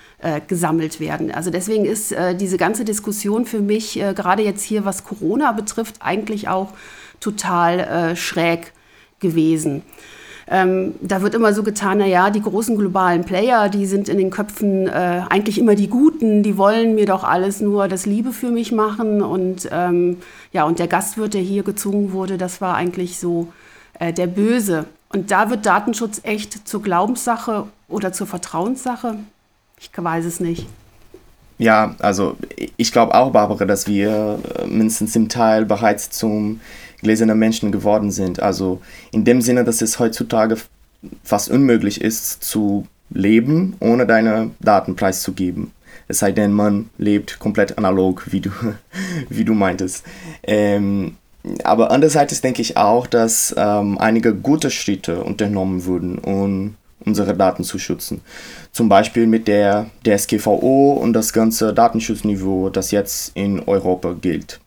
gesammelt 0.48 1.00
werden. 1.00 1.32
Also 1.32 1.50
deswegen 1.50 1.86
ist 1.86 2.12
äh, 2.12 2.36
diese 2.36 2.58
ganze 2.58 2.86
Diskussion 2.86 3.46
für 3.46 3.60
mich, 3.60 4.00
äh, 4.00 4.14
gerade 4.14 4.44
jetzt 4.44 4.64
hier, 4.64 4.86
was 4.86 5.04
Corona 5.04 5.52
betrifft, 5.52 5.96
eigentlich 6.00 6.48
auch 6.48 6.74
total 7.20 7.80
äh, 7.80 8.16
schräg 8.16 8.74
gewesen. 9.20 9.84
Ähm, 10.48 10.96
da 11.02 11.22
wird 11.22 11.34
immer 11.34 11.54
so 11.54 11.64
getan, 11.64 12.00
na 12.00 12.06
ja, 12.06 12.30
die 12.30 12.42
großen 12.42 12.78
globalen 12.78 13.24
Player, 13.24 13.70
die 13.70 13.86
sind 13.86 14.10
in 14.10 14.18
den 14.18 14.32
Köpfen 14.32 14.88
äh, 14.88 15.22
eigentlich 15.30 15.58
immer 15.58 15.76
die 15.76 15.88
Guten, 15.88 16.44
die 16.44 16.58
wollen 16.58 16.94
mir 16.96 17.06
doch 17.06 17.24
alles 17.24 17.62
nur 17.62 17.88
das 17.88 18.06
Liebe 18.06 18.34
für 18.34 18.52
mich 18.52 18.74
machen. 18.74 19.22
Und 19.22 19.70
ähm, 19.72 20.18
ja, 20.52 20.66
und 20.66 20.80
der 20.80 20.88
Gastwirt, 20.88 21.36
der 21.36 21.42
hier 21.42 21.64
gezwungen 21.64 22.12
wurde, 22.12 22.38
das 22.38 22.60
war 22.60 22.76
eigentlich 22.76 23.18
so 23.18 23.48
äh, 23.98 24.12
der 24.12 24.28
Böse. 24.28 24.86
Und 25.08 25.32
da 25.32 25.50
wird 25.50 25.66
Datenschutz 25.66 26.20
echt 26.24 26.68
zur 26.68 26.82
Glaubenssache 26.82 27.68
oder 27.88 28.12
zur 28.12 28.28
Vertrauenssache. 28.28 29.20
Ich 29.82 29.90
weiß 29.96 30.26
es 30.26 30.40
nicht. 30.40 30.68
Ja, 31.58 31.96
also 32.00 32.38
ich 32.78 32.92
glaube 32.92 33.14
auch, 33.14 33.32
Barbara, 33.32 33.66
dass 33.66 33.88
wir 33.88 34.40
äh, 34.58 34.68
mindestens 34.68 35.16
im 35.16 35.28
Teil 35.28 35.66
bereits 35.66 36.10
zum 36.10 36.62
gläsernen 37.02 37.38
Menschen 37.38 37.72
geworden 37.72 38.12
sind. 38.12 38.42
Also 38.42 38.82
in 39.12 39.26
dem 39.26 39.42
Sinne, 39.42 39.64
dass 39.64 39.82
es 39.82 40.00
heutzutage 40.00 40.58
fast 41.24 41.50
unmöglich 41.50 42.02
ist 42.02 42.44
zu 42.44 42.88
leben, 43.10 43.76
ohne 43.80 44.06
deine 44.06 44.52
Daten 44.60 44.96
preiszugeben. 44.96 45.72
Es 46.08 46.20
sei 46.20 46.32
denn, 46.32 46.52
man 46.52 46.90
lebt 46.98 47.40
komplett 47.40 47.78
analog, 47.78 48.32
wie 48.32 48.42
du, 48.42 48.52
wie 49.30 49.46
du 49.46 49.54
meintest. 49.54 50.06
Ähm, 50.44 51.16
aber 51.64 51.90
andererseits 51.90 52.40
denke 52.42 52.62
ich 52.62 52.78
auch, 52.78 53.08
dass 53.08 53.54
ähm, 53.58 53.98
einige 53.98 54.36
gute 54.36 54.70
Schritte 54.70 55.24
unternommen 55.24 55.86
wurden, 55.86 56.20
um 56.20 56.76
unsere 57.06 57.36
Daten 57.36 57.64
zu 57.64 57.80
schützen. 57.80 58.22
Zum 58.72 58.90
Beispiel 58.90 59.28
mit 59.28 59.48
der 59.48 59.88
DSGVO 60.06 60.94
und 60.94 61.14
das 61.14 61.34
ganze 61.34 61.74
Datenschutzniveau, 61.74 62.70
das 62.70 62.92
jetzt 62.92 63.32
in 63.36 63.60
Europa 63.62 64.14
gilt. 64.20 64.60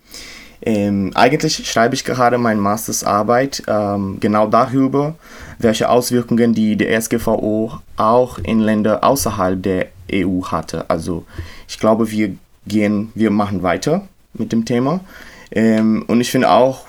Ähm, 0.66 1.11
eigentlich 1.14 1.68
schreibe 1.68 1.94
ich 1.94 2.05
gerade 2.05 2.38
meine 2.38 2.61
Mastersarbeit 2.61 3.62
ähm, 3.66 4.18
genau 4.18 4.47
darüber, 4.47 5.14
welche 5.59 5.90
Auswirkungen 5.90 6.55
die 6.55 6.77
DSGVO 6.77 7.81
auch 7.97 8.38
in 8.38 8.61
Ländern 8.61 9.03
außerhalb 9.03 9.62
der 9.62 9.87
EU 10.11 10.42
hatte. 10.44 10.88
Also 10.88 11.25
ich 11.68 11.79
glaube, 11.79 12.11
wir 12.11 12.35
gehen, 12.66 13.12
wir 13.14 13.31
machen 13.31 13.62
weiter 13.62 14.09
mit 14.33 14.53
dem 14.53 14.64
Thema. 14.64 15.01
Ähm, 15.51 16.05
und 16.07 16.20
ich 16.23 16.31
finde 16.31 16.51
auch 16.51 16.87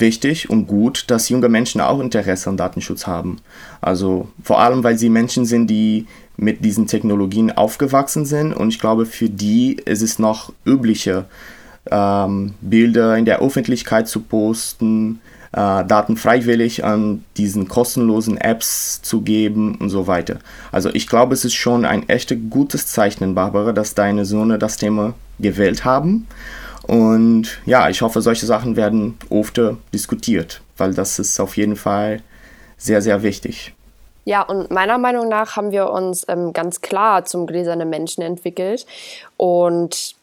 wichtig 0.00 0.50
und 0.50 0.66
gut, 0.66 1.04
dass 1.08 1.28
junge 1.28 1.48
Menschen 1.48 1.80
auch 1.80 2.00
Interesse 2.00 2.50
an 2.50 2.56
Datenschutz 2.56 3.06
haben. 3.06 3.38
Also 3.80 4.28
vor 4.42 4.60
allem, 4.60 4.84
weil 4.84 4.98
sie 4.98 5.08
Menschen 5.08 5.46
sind, 5.46 5.68
die 5.68 6.06
mit 6.36 6.64
diesen 6.64 6.86
Technologien 6.86 7.52
aufgewachsen 7.52 8.26
sind 8.26 8.52
und 8.52 8.68
ich 8.70 8.80
glaube, 8.80 9.06
für 9.06 9.28
die 9.28 9.74
ist 9.84 10.02
es 10.02 10.18
noch 10.18 10.52
üblicher, 10.66 11.26
ähm, 11.90 12.54
Bilder 12.60 13.16
in 13.16 13.24
der 13.24 13.40
Öffentlichkeit 13.40 14.08
zu 14.08 14.20
posten, 14.20 15.20
äh, 15.52 15.84
Daten 15.84 16.16
freiwillig 16.16 16.84
an 16.84 17.24
diesen 17.36 17.68
kostenlosen 17.68 18.38
Apps 18.38 19.00
zu 19.02 19.20
geben 19.20 19.76
und 19.76 19.90
so 19.90 20.06
weiter. 20.06 20.38
Also 20.72 20.90
ich 20.92 21.06
glaube, 21.06 21.34
es 21.34 21.44
ist 21.44 21.54
schon 21.54 21.84
ein 21.84 22.08
echt 22.08 22.34
gutes 22.50 22.88
Zeichen, 22.88 23.34
Barbara, 23.34 23.72
dass 23.72 23.94
deine 23.94 24.24
Söhne 24.24 24.58
das 24.58 24.76
Thema 24.76 25.14
gewählt 25.38 25.84
haben. 25.84 26.26
Und 26.86 27.60
ja, 27.66 27.88
ich 27.88 28.02
hoffe, 28.02 28.20
solche 28.20 28.46
Sachen 28.46 28.76
werden 28.76 29.18
oft 29.30 29.60
diskutiert, 29.92 30.60
weil 30.76 30.94
das 30.94 31.18
ist 31.18 31.40
auf 31.40 31.56
jeden 31.56 31.76
Fall 31.76 32.22
sehr, 32.76 33.00
sehr 33.00 33.22
wichtig. 33.22 33.74
Ja, 34.24 34.42
und 34.42 34.70
meiner 34.70 34.98
Meinung 34.98 35.28
nach 35.28 35.56
haben 35.56 35.70
wir 35.70 35.90
uns 35.90 36.26
ähm, 36.28 36.52
ganz 36.52 36.80
klar 36.80 37.24
zum 37.24 37.46
gläsernen 37.46 37.90
Menschen 37.90 38.22
entwickelt. 38.22 38.86
Und 39.36 40.14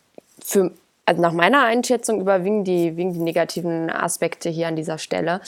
für, 0.43 0.71
also 1.05 1.21
nach 1.21 1.33
meiner 1.33 1.63
Einschätzung 1.63 2.19
überwiegen 2.19 2.63
die, 2.63 2.91
die 2.91 3.05
negativen 3.05 3.89
Aspekte 3.89 4.49
hier 4.49 4.67
an 4.67 4.75
dieser 4.75 4.97
Stelle. 4.97 5.41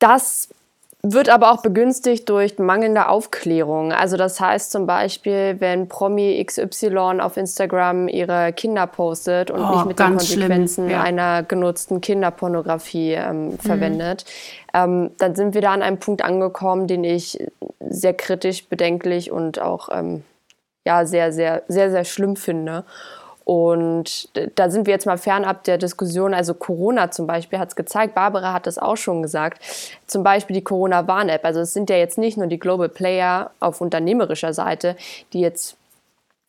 Das 0.00 0.48
wird 1.06 1.28
aber 1.28 1.52
auch 1.52 1.60
begünstigt 1.60 2.30
durch 2.30 2.58
mangelnde 2.58 3.08
Aufklärung. 3.08 3.92
Also 3.92 4.16
das 4.16 4.40
heißt 4.40 4.70
zum 4.70 4.86
Beispiel, 4.86 5.56
wenn 5.58 5.86
Promi 5.86 6.42
XY 6.42 7.20
auf 7.20 7.36
Instagram 7.36 8.08
ihre 8.08 8.54
Kinder 8.54 8.86
postet 8.86 9.50
und 9.50 9.60
oh, 9.60 9.70
nicht 9.74 9.84
mit 9.84 9.98
den 9.98 10.16
Konsequenzen 10.16 10.88
ja. 10.88 11.02
einer 11.02 11.42
genutzten 11.42 12.00
Kinderpornografie 12.00 13.12
ähm, 13.12 13.48
mhm. 13.48 13.58
verwendet, 13.58 14.24
ähm, 14.72 15.10
dann 15.18 15.34
sind 15.34 15.52
wir 15.52 15.60
da 15.60 15.72
an 15.72 15.82
einem 15.82 15.98
Punkt 15.98 16.24
angekommen, 16.24 16.86
den 16.86 17.04
ich 17.04 17.38
sehr 17.80 18.14
kritisch, 18.14 18.66
bedenklich 18.66 19.30
und 19.30 19.60
auch 19.60 19.90
ähm, 19.92 20.22
ja, 20.86 21.04
sehr, 21.04 21.32
sehr, 21.32 21.64
sehr, 21.68 21.90
sehr 21.90 22.04
schlimm 22.04 22.36
finde. 22.36 22.84
Und 23.44 24.30
da 24.56 24.70
sind 24.70 24.86
wir 24.86 24.94
jetzt 24.94 25.06
mal 25.06 25.18
fernab 25.18 25.64
der 25.64 25.76
Diskussion. 25.76 26.32
Also 26.32 26.54
Corona 26.54 27.10
zum 27.10 27.26
Beispiel 27.26 27.58
hat 27.58 27.68
es 27.68 27.76
gezeigt, 27.76 28.14
Barbara 28.14 28.54
hat 28.54 28.66
das 28.66 28.78
auch 28.78 28.96
schon 28.96 29.22
gesagt, 29.22 29.62
zum 30.06 30.22
Beispiel 30.22 30.54
die 30.54 30.64
Corona-Warn-App. 30.64 31.44
Also 31.44 31.60
es 31.60 31.74
sind 31.74 31.90
ja 31.90 31.96
jetzt 31.96 32.16
nicht 32.16 32.38
nur 32.38 32.46
die 32.46 32.58
Global 32.58 32.88
Player 32.88 33.50
auf 33.60 33.80
unternehmerischer 33.80 34.54
Seite, 34.54 34.96
die 35.32 35.40
jetzt 35.40 35.76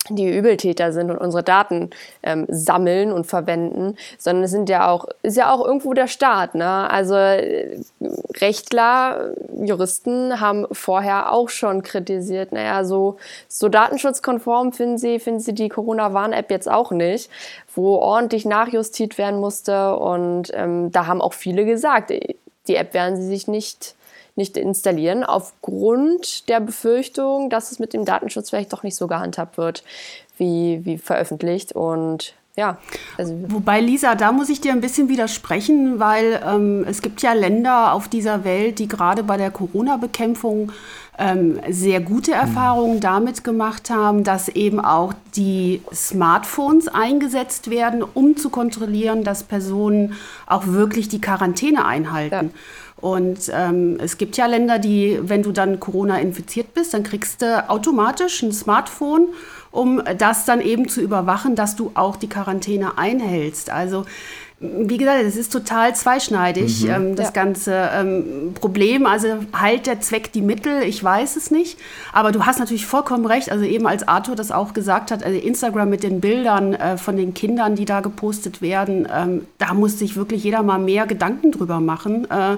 die 0.10 0.28
Übeltäter 0.28 0.92
sind 0.92 1.10
und 1.12 1.18
unsere 1.18 1.44
Daten 1.44 1.90
ähm, 2.24 2.46
sammeln 2.50 3.12
und 3.12 3.26
verwenden, 3.26 3.96
sondern 4.18 4.44
es 4.44 4.52
sind 4.52 4.70
ja 4.70 4.90
auch, 4.90 5.06
ist 5.24 5.38
ja 5.38 5.52
auch 5.52 5.66
irgendwo 5.66 5.94
der 5.94 6.08
Staat. 6.08 6.56
Ne? 6.56 6.90
Also 6.90 7.16
äh, 7.16 7.80
Rechtler, 8.40 9.34
Juristen 9.60 10.40
haben 10.40 10.68
vorher 10.72 11.32
auch 11.32 11.50
schon 11.50 11.82
kritisiert, 11.82 12.52
naja, 12.52 12.84
so, 12.84 13.18
so 13.48 13.70
datenschutzkonform 13.70 14.74
finden 14.74 14.98
sie, 14.98 15.20
finden 15.20 15.40
sie 15.40 15.54
die 15.54 15.70
Corona-Warn-App 15.70 16.52
jetzt 16.52 16.70
auch 16.70 16.92
nicht, 16.92 17.30
wo 17.74 17.96
ordentlich 17.96 18.46
nachjustiert 18.46 19.18
werden 19.18 19.40
musste. 19.40 19.96
Und 19.96 20.52
ähm, 20.54 20.92
da 20.92 21.08
haben 21.08 21.22
auch 21.22 21.34
viele 21.34 21.66
gesagt, 21.66 22.12
die 22.68 22.76
App 22.76 22.94
werden 22.94 23.16
sie 23.16 23.28
sich 23.28 23.48
nicht 23.48 23.95
nicht 24.36 24.58
installieren, 24.58 25.24
aufgrund 25.24 26.50
der 26.50 26.60
Befürchtung, 26.60 27.50
dass 27.50 27.72
es 27.72 27.80
mit 27.80 27.94
dem 27.94 28.06
Datenschutz 28.06 28.50
vielleicht 28.50 28.74
doch 28.74 28.84
nicht 28.84 28.96
so 28.96 29.08
gehandhabt 29.08 29.58
wird, 29.58 29.84
wie, 30.38 30.84
wie 30.84 30.98
veröffentlicht. 30.98 31.72
Und 31.72 32.34
ja. 32.56 32.78
Also 33.18 33.38
Wobei, 33.48 33.82
Lisa, 33.82 34.16
da 34.16 34.32
muss 34.32 34.50
ich 34.50 34.62
dir 34.62 34.72
ein 34.72 34.82
bisschen 34.82 35.10
widersprechen, 35.10 36.00
weil 36.00 36.42
ähm, 36.46 36.86
es 36.88 37.02
gibt 37.02 37.22
ja 37.22 37.34
Länder 37.34 37.94
auf 37.94 38.08
dieser 38.08 38.44
Welt, 38.44 38.80
die 38.80 38.88
gerade 38.88 39.24
bei 39.24 39.38
der 39.38 39.52
Corona-Bekämpfung 39.52 40.72
ähm, 41.18 41.60
sehr 41.70 42.02
gute 42.02 42.34
Erfahrungen 42.34 43.00
damit 43.00 43.44
gemacht 43.44 43.90
haben, 43.90 44.24
dass 44.24 44.50
eben 44.50 44.80
auch 44.80 45.14
die 45.36 45.82
Smartphones 45.94 46.88
eingesetzt 46.88 47.70
werden, 47.70 48.04
um 48.04 48.38
zu 48.38 48.50
kontrollieren, 48.50 49.24
dass 49.24 49.44
Personen 49.44 50.14
auch 50.46 50.68
wirklich 50.68 51.08
die 51.08 51.22
Quarantäne 51.22 51.86
einhalten. 51.86 52.52
Ja. 52.54 52.60
Und 52.98 53.52
ähm, 53.54 53.98
es 54.02 54.18
gibt 54.18 54.38
ja 54.38 54.46
Länder, 54.46 54.80
die, 54.80 55.20
wenn 55.22 55.44
du 55.44 55.52
dann 55.52 55.80
Corona 55.80 56.18
infiziert 56.20 56.74
bist, 56.74 56.94
dann 56.94 57.04
kriegst 57.04 57.42
du 57.42 57.70
automatisch 57.70 58.42
ein 58.42 58.52
Smartphone, 58.52 59.28
um 59.76 60.02
das 60.18 60.46
dann 60.46 60.62
eben 60.62 60.88
zu 60.88 61.02
überwachen, 61.02 61.56
dass 61.56 61.76
du 61.76 61.92
auch 61.94 62.16
die 62.16 62.30
Quarantäne 62.30 62.98
einhältst. 62.98 63.70
Also 63.70 64.06
wie 64.60 64.98
gesagt, 64.98 65.22
es 65.22 65.36
ist 65.36 65.52
total 65.52 65.94
zweischneidig, 65.96 66.84
mhm. 66.84 66.90
ähm, 66.90 67.16
das 67.16 67.28
ja. 67.28 67.32
ganze 67.32 67.90
ähm, 67.94 68.54
Problem. 68.54 69.06
Also 69.06 69.28
halt 69.54 69.86
der 69.86 70.00
Zweck 70.00 70.32
die 70.32 70.42
Mittel, 70.42 70.84
ich 70.84 71.04
weiß 71.04 71.36
es 71.36 71.52
nicht. 71.52 71.78
Aber 72.14 72.32
du 72.32 72.46
hast 72.46 72.60
natürlich 72.60 72.86
vollkommen 72.86 73.26
recht. 73.26 73.52
Also 73.52 73.66
eben 73.66 73.86
als 73.86 74.08
Arthur 74.08 74.36
das 74.36 74.52
auch 74.52 74.74
gesagt 74.74 75.12
hat, 75.12 75.24
also 75.24 75.38
Instagram 75.38 75.90
mit 75.90 76.04
den 76.04 76.22
Bildern 76.22 76.74
äh, 76.74 76.98
von 76.98 77.18
den 77.18 77.34
Kindern, 77.34 77.76
die 77.76 77.86
da 77.86 78.00
gepostet 78.00 78.62
werden, 78.62 79.08
ähm, 79.14 79.46
da 79.58 79.74
muss 79.74 80.00
sich 80.00 80.16
wirklich 80.16 80.44
jeder 80.46 80.64
mal 80.64 80.80
mehr 80.80 81.06
Gedanken 81.06 81.52
drüber 81.52 81.82
machen. 81.82 82.30
Äh, 82.32 82.56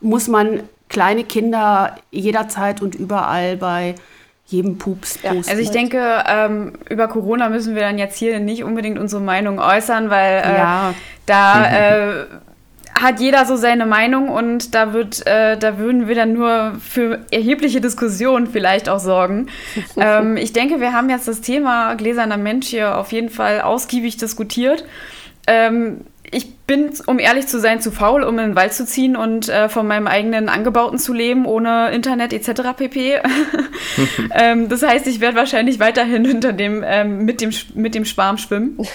muss 0.00 0.28
man 0.28 0.60
kleine 0.88 1.24
Kinder 1.24 1.96
jederzeit 2.12 2.80
und 2.80 2.94
überall 2.94 3.56
bei 3.56 3.96
jedem 4.50 4.78
Pups 4.78 5.18
ja. 5.22 5.30
Also 5.30 5.58
ich 5.58 5.70
denke, 5.70 6.24
ähm, 6.26 6.72
über 6.88 7.08
Corona 7.08 7.48
müssen 7.48 7.74
wir 7.74 7.82
dann 7.82 7.98
jetzt 7.98 8.18
hier 8.18 8.40
nicht 8.40 8.64
unbedingt 8.64 8.98
unsere 8.98 9.22
Meinung 9.22 9.58
äußern, 9.58 10.10
weil 10.10 10.42
äh, 10.44 10.58
ja. 10.58 10.94
da 11.26 11.66
äh, 11.66 12.24
hat 13.00 13.20
jeder 13.20 13.46
so 13.46 13.56
seine 13.56 13.86
Meinung 13.86 14.28
und 14.28 14.74
da 14.74 14.92
wird, 14.92 15.26
äh, 15.26 15.56
da 15.56 15.78
würden 15.78 16.08
wir 16.08 16.14
dann 16.14 16.32
nur 16.32 16.74
für 16.80 17.20
erhebliche 17.30 17.80
Diskussionen 17.80 18.46
vielleicht 18.46 18.88
auch 18.88 18.98
sorgen. 18.98 19.46
ähm, 19.96 20.36
ich 20.36 20.52
denke, 20.52 20.80
wir 20.80 20.92
haben 20.92 21.08
jetzt 21.08 21.28
das 21.28 21.40
Thema 21.40 21.94
gläserner 21.94 22.36
Mensch 22.36 22.66
hier 22.68 22.98
auf 22.98 23.12
jeden 23.12 23.30
Fall 23.30 23.60
ausgiebig 23.60 24.16
diskutiert. 24.16 24.84
Ähm, 25.50 26.04
ich 26.30 26.54
bin, 26.58 26.90
um 27.06 27.18
ehrlich 27.18 27.48
zu 27.48 27.58
sein, 27.58 27.80
zu 27.80 27.90
faul, 27.90 28.22
um 28.22 28.38
in 28.38 28.50
den 28.50 28.56
Wald 28.56 28.72
zu 28.72 28.86
ziehen 28.86 29.16
und 29.16 29.48
äh, 29.48 29.68
von 29.68 29.84
meinem 29.84 30.06
eigenen 30.06 30.48
Angebauten 30.48 30.96
zu 30.96 31.12
leben, 31.12 31.44
ohne 31.44 31.90
Internet 31.90 32.32
etc. 32.32 32.62
pp. 32.76 33.18
ähm, 34.34 34.68
das 34.68 34.82
heißt, 34.82 35.08
ich 35.08 35.20
werde 35.20 35.36
wahrscheinlich 35.36 35.80
weiterhin 35.80 36.24
hinter 36.24 36.52
dem, 36.52 36.84
ähm, 36.86 37.24
mit, 37.24 37.40
dem, 37.40 37.50
mit 37.74 37.96
dem 37.96 38.04
Schwarm 38.04 38.38
schwimmen. 38.38 38.78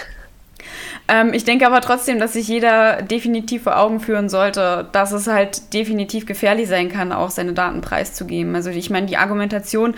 Ähm, 1.08 1.34
ich 1.34 1.44
denke 1.44 1.68
aber 1.68 1.82
trotzdem, 1.82 2.18
dass 2.18 2.34
sich 2.34 2.48
jeder 2.48 3.04
definitiv 3.04 3.62
vor 3.62 3.78
Augen 3.78 4.00
führen 4.00 4.28
sollte, 4.28 4.88
dass 4.92 5.12
es 5.12 5.28
halt 5.28 5.72
definitiv 5.76 6.26
gefährlich 6.26 6.68
sein 6.68 6.90
kann, 6.90 7.12
auch 7.12 7.30
seine 7.30 7.54
Daten 7.54 7.82
preiszugeben. 7.82 8.56
Also 8.56 8.72
ich 8.72 8.90
meine, 8.90 9.06
die 9.06 9.18
Argumentation, 9.18 9.94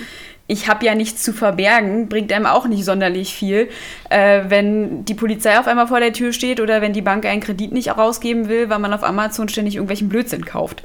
ich 0.47 0.69
habe 0.69 0.85
ja 0.85 0.95
nichts 0.95 1.23
zu 1.23 1.33
verbergen, 1.33 2.07
bringt 2.07 2.31
einem 2.31 2.45
auch 2.45 2.67
nicht 2.67 2.85
sonderlich 2.85 3.33
viel. 3.33 3.69
Äh, 4.09 4.43
wenn 4.47 5.03
die 5.03 5.13
Polizei 5.13 5.59
auf 5.59 5.67
einmal 5.67 5.87
vor 5.87 5.99
der 5.99 6.13
Tür 6.13 6.31
steht 6.31 6.61
oder 6.61 6.81
wenn 6.81 6.93
die 6.93 7.01
Bank 7.01 7.25
einen 7.25 7.41
Kredit 7.41 7.73
nicht 7.73 7.95
rausgeben 7.97 8.47
will, 8.47 8.69
weil 8.69 8.79
man 8.79 8.93
auf 8.93 9.03
Amazon 9.03 9.49
ständig 9.49 9.75
irgendwelchen 9.75 10.07
Blödsinn 10.07 10.45
kauft. 10.45 10.83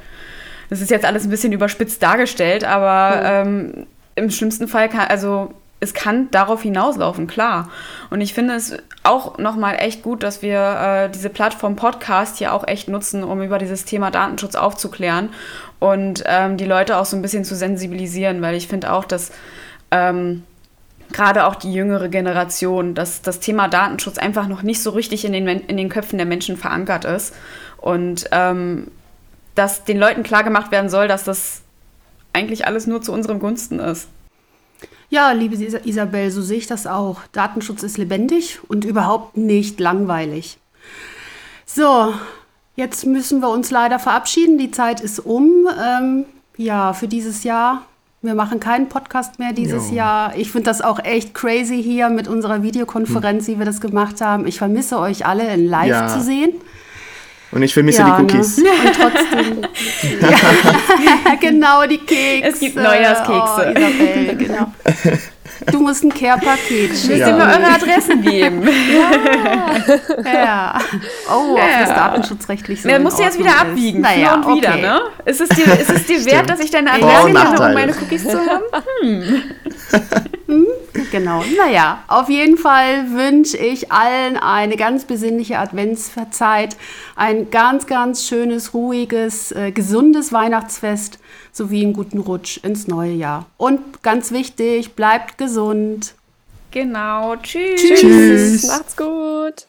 Das 0.69 0.81
ist 0.81 0.91
jetzt 0.91 1.05
alles 1.05 1.23
ein 1.23 1.29
bisschen 1.29 1.53
überspitzt 1.53 2.03
dargestellt, 2.03 2.65
aber 2.65 3.43
mhm. 3.45 3.49
ähm, 3.49 3.87
im 4.15 4.29
schlimmsten 4.29 4.67
Fall 4.67 4.89
kann, 4.89 5.07
also 5.07 5.53
es 5.83 5.93
kann 5.93 6.31
darauf 6.31 6.61
hinauslaufen, 6.61 7.27
klar. 7.27 7.69
Und 8.09 8.21
ich 8.21 8.33
finde 8.33 8.55
es 8.55 8.77
auch 9.03 9.37
nochmal 9.37 9.75
echt 9.79 10.01
gut, 10.01 10.23
dass 10.23 10.41
wir 10.41 10.59
äh, 10.59 11.09
diese 11.09 11.29
Plattform 11.29 11.75
Podcast 11.75 12.37
hier 12.37 12.53
auch 12.53 12.65
echt 12.65 12.87
nutzen, 12.87 13.23
um 13.23 13.41
über 13.41 13.57
dieses 13.57 13.83
Thema 13.83 14.09
Datenschutz 14.09 14.55
aufzuklären 14.55 15.29
und 15.79 16.23
ähm, 16.25 16.55
die 16.55 16.65
Leute 16.65 16.97
auch 16.97 17.05
so 17.05 17.17
ein 17.17 17.21
bisschen 17.21 17.43
zu 17.43 17.55
sensibilisieren, 17.55 18.41
weil 18.41 18.55
ich 18.55 18.69
finde 18.69 18.93
auch, 18.93 19.03
dass 19.03 19.31
ähm, 19.91 20.43
gerade 21.11 21.45
auch 21.45 21.55
die 21.55 21.73
jüngere 21.73 22.07
Generation, 22.07 22.95
dass 22.95 23.21
das 23.21 23.41
Thema 23.41 23.67
Datenschutz 23.67 24.17
einfach 24.17 24.47
noch 24.47 24.63
nicht 24.63 24.81
so 24.81 24.91
richtig 24.91 25.25
in 25.25 25.33
den, 25.33 25.47
in 25.47 25.75
den 25.75 25.89
Köpfen 25.89 26.17
der 26.17 26.25
Menschen 26.25 26.55
verankert 26.55 27.03
ist 27.03 27.35
und 27.77 28.29
ähm, 28.31 28.87
dass 29.53 29.83
den 29.83 29.99
Leuten 29.99 30.23
klar 30.23 30.45
gemacht 30.45 30.71
werden 30.71 30.89
soll, 30.89 31.09
dass 31.09 31.25
das 31.25 31.61
eigentlich 32.31 32.65
alles 32.65 32.87
nur 32.87 33.01
zu 33.01 33.11
unserem 33.11 33.39
Gunsten 33.39 33.79
ist. 33.79 34.07
Ja, 35.13 35.31
liebe 35.31 35.55
Isabel, 35.85 36.31
so 36.31 36.41
sehe 36.41 36.57
ich 36.57 36.65
das 36.65 36.87
auch. 36.87 37.21
Datenschutz 37.33 37.83
ist 37.83 37.99
lebendig 37.99 38.59
und 38.67 38.83
überhaupt 38.83 39.37
nicht 39.37 39.79
langweilig. 39.79 40.57
So, 41.67 42.15
jetzt 42.75 43.05
müssen 43.05 43.39
wir 43.39 43.49
uns 43.49 43.69
leider 43.69 43.99
verabschieden. 43.99 44.57
Die 44.57 44.71
Zeit 44.71 45.01
ist 45.01 45.19
um. 45.19 45.67
Ähm, 45.79 46.25
ja, 46.57 46.93
für 46.93 47.07
dieses 47.07 47.43
Jahr. 47.43 47.83
Wir 48.23 48.33
machen 48.33 48.59
keinen 48.59 48.89
Podcast 48.89 49.37
mehr 49.37 49.53
dieses 49.53 49.91
jo. 49.91 49.97
Jahr. 49.97 50.35
Ich 50.35 50.51
finde 50.51 50.65
das 50.65 50.81
auch 50.81 50.97
echt 50.97 51.35
crazy 51.35 51.83
hier 51.83 52.09
mit 52.09 52.27
unserer 52.27 52.63
Videokonferenz, 52.63 53.45
hm. 53.45 53.53
wie 53.53 53.59
wir 53.59 53.65
das 53.67 53.81
gemacht 53.81 54.19
haben. 54.19 54.47
Ich 54.47 54.57
vermisse 54.57 54.97
euch 54.97 55.27
alle 55.27 55.53
in 55.53 55.67
live 55.67 55.89
ja. 55.89 56.07
zu 56.07 56.21
sehen. 56.21 56.55
Und 57.53 57.61
ich 57.61 57.73
vermisse 57.73 58.01
ja, 58.01 58.17
die 58.17 58.23
Cookies. 58.23 58.57
Ne? 58.57 58.69
Und 58.85 58.95
trotzdem. 58.95 59.61
ja, 60.21 61.35
genau, 61.39 61.85
die 61.85 61.99
Kekse. 61.99 62.49
Es 62.49 62.59
gibt 62.59 62.75
Neujahrskekse. 62.75 63.73
Oh, 63.75 63.79
Isabel, 63.79 64.35
genau. 64.37 64.73
Du 65.71 65.79
musst 65.79 66.03
ein 66.03 66.13
Care-Paket 66.13 66.69
schicken. 66.69 67.07
Müsst 67.07 67.27
ihr 67.27 67.33
mir 67.33 67.43
eure 67.43 67.73
Adressen 67.73 68.21
geben. 68.21 68.63
ja. 70.25 70.33
ja. 70.33 70.79
Oh, 71.29 71.57
ja. 71.57 71.79
das 71.81 71.89
datenschutzrechtlich 71.89 72.81
so. 72.81 72.89
Ja, 72.89 72.99
musst 72.99 73.19
du 73.19 73.23
jetzt 73.23 73.39
wieder 73.39 73.59
abwiegen. 73.59 74.01
Naja, 74.01 74.35
und 74.35 74.55
wieder, 74.55 74.69
okay. 74.69 74.81
ne? 74.81 75.01
Ist 75.25 75.41
es 75.41 75.49
dir, 75.49 75.65
ist 75.73 75.89
es 75.89 76.05
dir 76.05 76.25
wert, 76.25 76.49
dass 76.49 76.59
ich 76.59 76.71
deine 76.71 76.91
Adresse 76.91 77.29
nenne, 77.29 77.67
um 77.67 77.73
meine 77.73 77.93
Cookies 77.93 78.23
zu 78.23 78.37
haben? 78.37 78.63
Hm. 79.01 79.43
hm. 80.47 80.67
Genau. 81.11 81.43
Naja, 81.57 82.03
auf 82.07 82.29
jeden 82.29 82.57
Fall 82.57 83.11
wünsche 83.11 83.57
ich 83.57 83.91
allen 83.91 84.37
eine 84.37 84.77
ganz 84.77 85.05
besinnliche 85.05 85.59
Adventszeit, 85.59 86.75
ein 87.15 87.51
ganz, 87.51 87.85
ganz 87.85 88.27
schönes, 88.27 88.73
ruhiges, 88.73 89.51
äh, 89.51 89.71
gesundes 89.71 90.33
Weihnachtsfest 90.33 91.19
sowie 91.53 91.83
einen 91.83 91.93
guten 91.93 92.19
Rutsch 92.19 92.57
ins 92.57 92.87
neue 92.87 93.13
Jahr. 93.13 93.45
Und 93.57 94.03
ganz 94.03 94.31
wichtig, 94.31 94.93
bleibt 94.93 95.37
gesund. 95.37 96.15
Genau. 96.71 97.35
Tschüss. 97.37 97.81
Tschüss. 97.81 98.67
Macht's 98.67 98.97
gut. 98.97 99.67